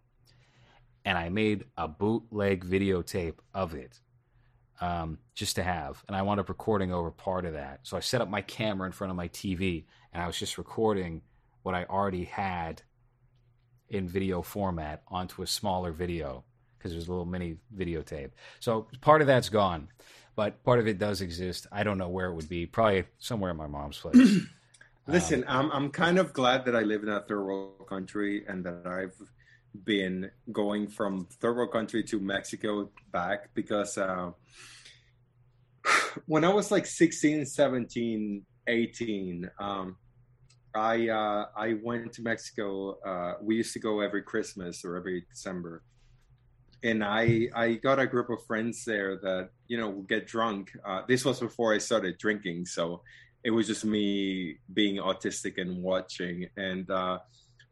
And 1.05 1.17
i 1.17 1.29
made 1.29 1.63
a 1.77 1.88
bootleg 1.88 2.65
videotape 2.65 3.36
of 3.53 3.73
it 3.73 3.99
um, 4.81 5.19
just 5.35 5.55
to 5.55 5.63
have. 5.63 6.03
And 6.07 6.15
i 6.15 6.21
wound 6.21 6.39
up 6.39 6.49
recording 6.49 6.91
over 6.91 7.11
part 7.11 7.45
of 7.45 7.53
that. 7.53 7.79
So 7.83 7.95
i 7.95 7.99
set 7.99 8.21
up 8.21 8.29
my 8.29 8.41
camera 8.41 8.85
in 8.85 8.91
front 8.91 9.11
of 9.11 9.17
my 9.17 9.29
tv 9.29 9.85
and 10.13 10.21
i 10.21 10.27
was 10.27 10.37
just 10.37 10.57
recording 10.57 11.21
what 11.63 11.75
i 11.75 11.85
already 11.85 12.25
had 12.25 12.81
in 13.89 14.07
video 14.07 14.41
format 14.41 15.03
onto 15.07 15.41
a 15.41 15.47
smaller 15.47 15.91
video 15.91 16.43
because 16.77 16.91
there's 16.91 17.07
a 17.07 17.11
little 17.11 17.25
mini 17.25 17.57
videotape. 17.77 18.31
So 18.59 18.87
part 19.01 19.21
of 19.21 19.27
that's 19.27 19.49
gone 19.49 19.89
but 20.35 20.63
part 20.63 20.79
of 20.79 20.87
it 20.87 20.97
does 20.97 21.21
exist. 21.21 21.67
I 21.71 21.83
don't 21.83 21.97
know 21.97 22.09
where 22.09 22.27
it 22.27 22.35
would 22.35 22.49
be. 22.49 22.65
Probably 22.65 23.03
somewhere 23.19 23.51
in 23.51 23.57
my 23.57 23.67
mom's 23.67 23.97
place. 23.97 24.15
Listen, 25.07 25.43
I'm 25.47 25.71
I'm 25.71 25.89
kind 25.89 26.19
of 26.19 26.31
glad 26.31 26.65
that 26.65 26.75
I 26.75 26.81
live 26.81 27.03
in 27.03 27.09
a 27.09 27.21
third 27.21 27.43
world 27.43 27.87
country 27.87 28.45
and 28.47 28.63
that 28.65 28.85
I've 28.85 29.15
been 29.86 30.29
going 30.51 30.88
from 30.88 31.25
third 31.39 31.55
world 31.55 31.71
country 31.71 32.03
to 32.03 32.19
Mexico 32.19 32.89
back 33.12 33.49
because 33.53 33.97
uh, 33.97 34.31
when 36.25 36.43
I 36.43 36.49
was 36.49 36.71
like 36.71 36.86
16, 36.86 37.45
17, 37.45 38.45
18, 38.67 39.49
um, 39.60 39.97
I 40.73 41.10
uh, 41.10 41.45
I 41.55 41.75
went 41.84 42.13
to 42.13 42.21
Mexico. 42.21 42.97
Uh, 43.05 43.34
we 43.41 43.55
used 43.55 43.73
to 43.73 43.79
go 43.79 43.99
every 43.99 44.23
Christmas 44.23 44.86
or 44.86 44.95
every 44.95 45.25
December, 45.29 45.84
and 46.81 47.03
I 47.03 47.49
I 47.53 47.73
got 47.73 47.99
a 47.99 48.07
group 48.07 48.29
of 48.29 48.45
friends 48.45 48.86
there 48.86 49.17
that 49.17 49.49
you 49.67 49.77
know 49.77 49.89
would 49.89 50.07
get 50.07 50.27
drunk. 50.27 50.71
Uh, 50.86 51.01
this 51.07 51.25
was 51.25 51.41
before 51.41 51.73
I 51.73 51.77
started 51.77 52.17
drinking, 52.17 52.67
so 52.67 53.01
it 53.43 53.51
was 53.51 53.67
just 53.67 53.84
me 53.84 54.57
being 54.73 54.97
autistic 54.97 55.60
and 55.60 55.81
watching. 55.81 56.47
And 56.57 56.89
uh, 56.89 57.19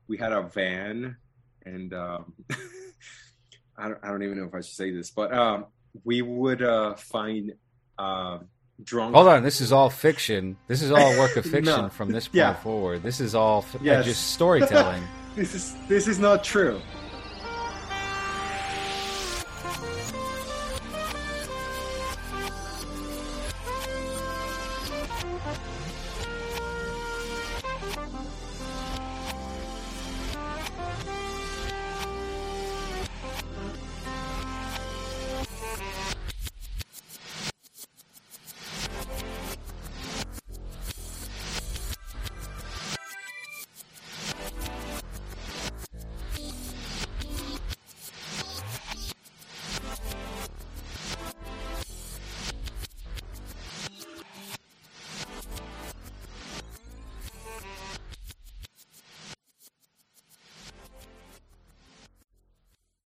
we 0.07 0.17
had 0.17 0.31
a 0.31 0.41
van, 0.41 1.15
and 1.65 1.93
um, 1.93 2.33
I, 3.77 3.87
don't, 3.89 3.99
I 4.03 4.07
don't 4.07 4.23
even 4.23 4.37
know 4.37 4.45
if 4.45 4.53
I 4.53 4.61
should 4.61 4.75
say 4.75 4.91
this, 4.91 5.11
but 5.11 5.33
um, 5.33 5.65
we 6.03 6.21
would 6.21 6.61
uh, 6.61 6.95
find 6.95 7.53
uh, 7.97 8.39
drunk. 8.83 9.15
Hold 9.15 9.27
on, 9.27 9.43
this 9.43 9.61
is 9.61 9.71
all 9.71 9.89
fiction. 9.89 10.57
This 10.67 10.81
is 10.81 10.91
all 10.91 11.17
work 11.17 11.35
of 11.35 11.45
fiction 11.45 11.83
no. 11.83 11.89
from 11.89 12.11
this 12.11 12.27
point 12.27 12.37
yeah. 12.37 12.53
forward. 12.55 13.03
This 13.03 13.19
is 13.19 13.35
all 13.35 13.59
f- 13.59 13.75
uh, 13.75 13.79
yes. 13.81 14.05
just 14.05 14.31
storytelling. 14.33 15.03
this 15.35 15.53
is 15.53 15.75
this 15.87 16.07
is 16.07 16.19
not 16.19 16.43
true. 16.43 16.81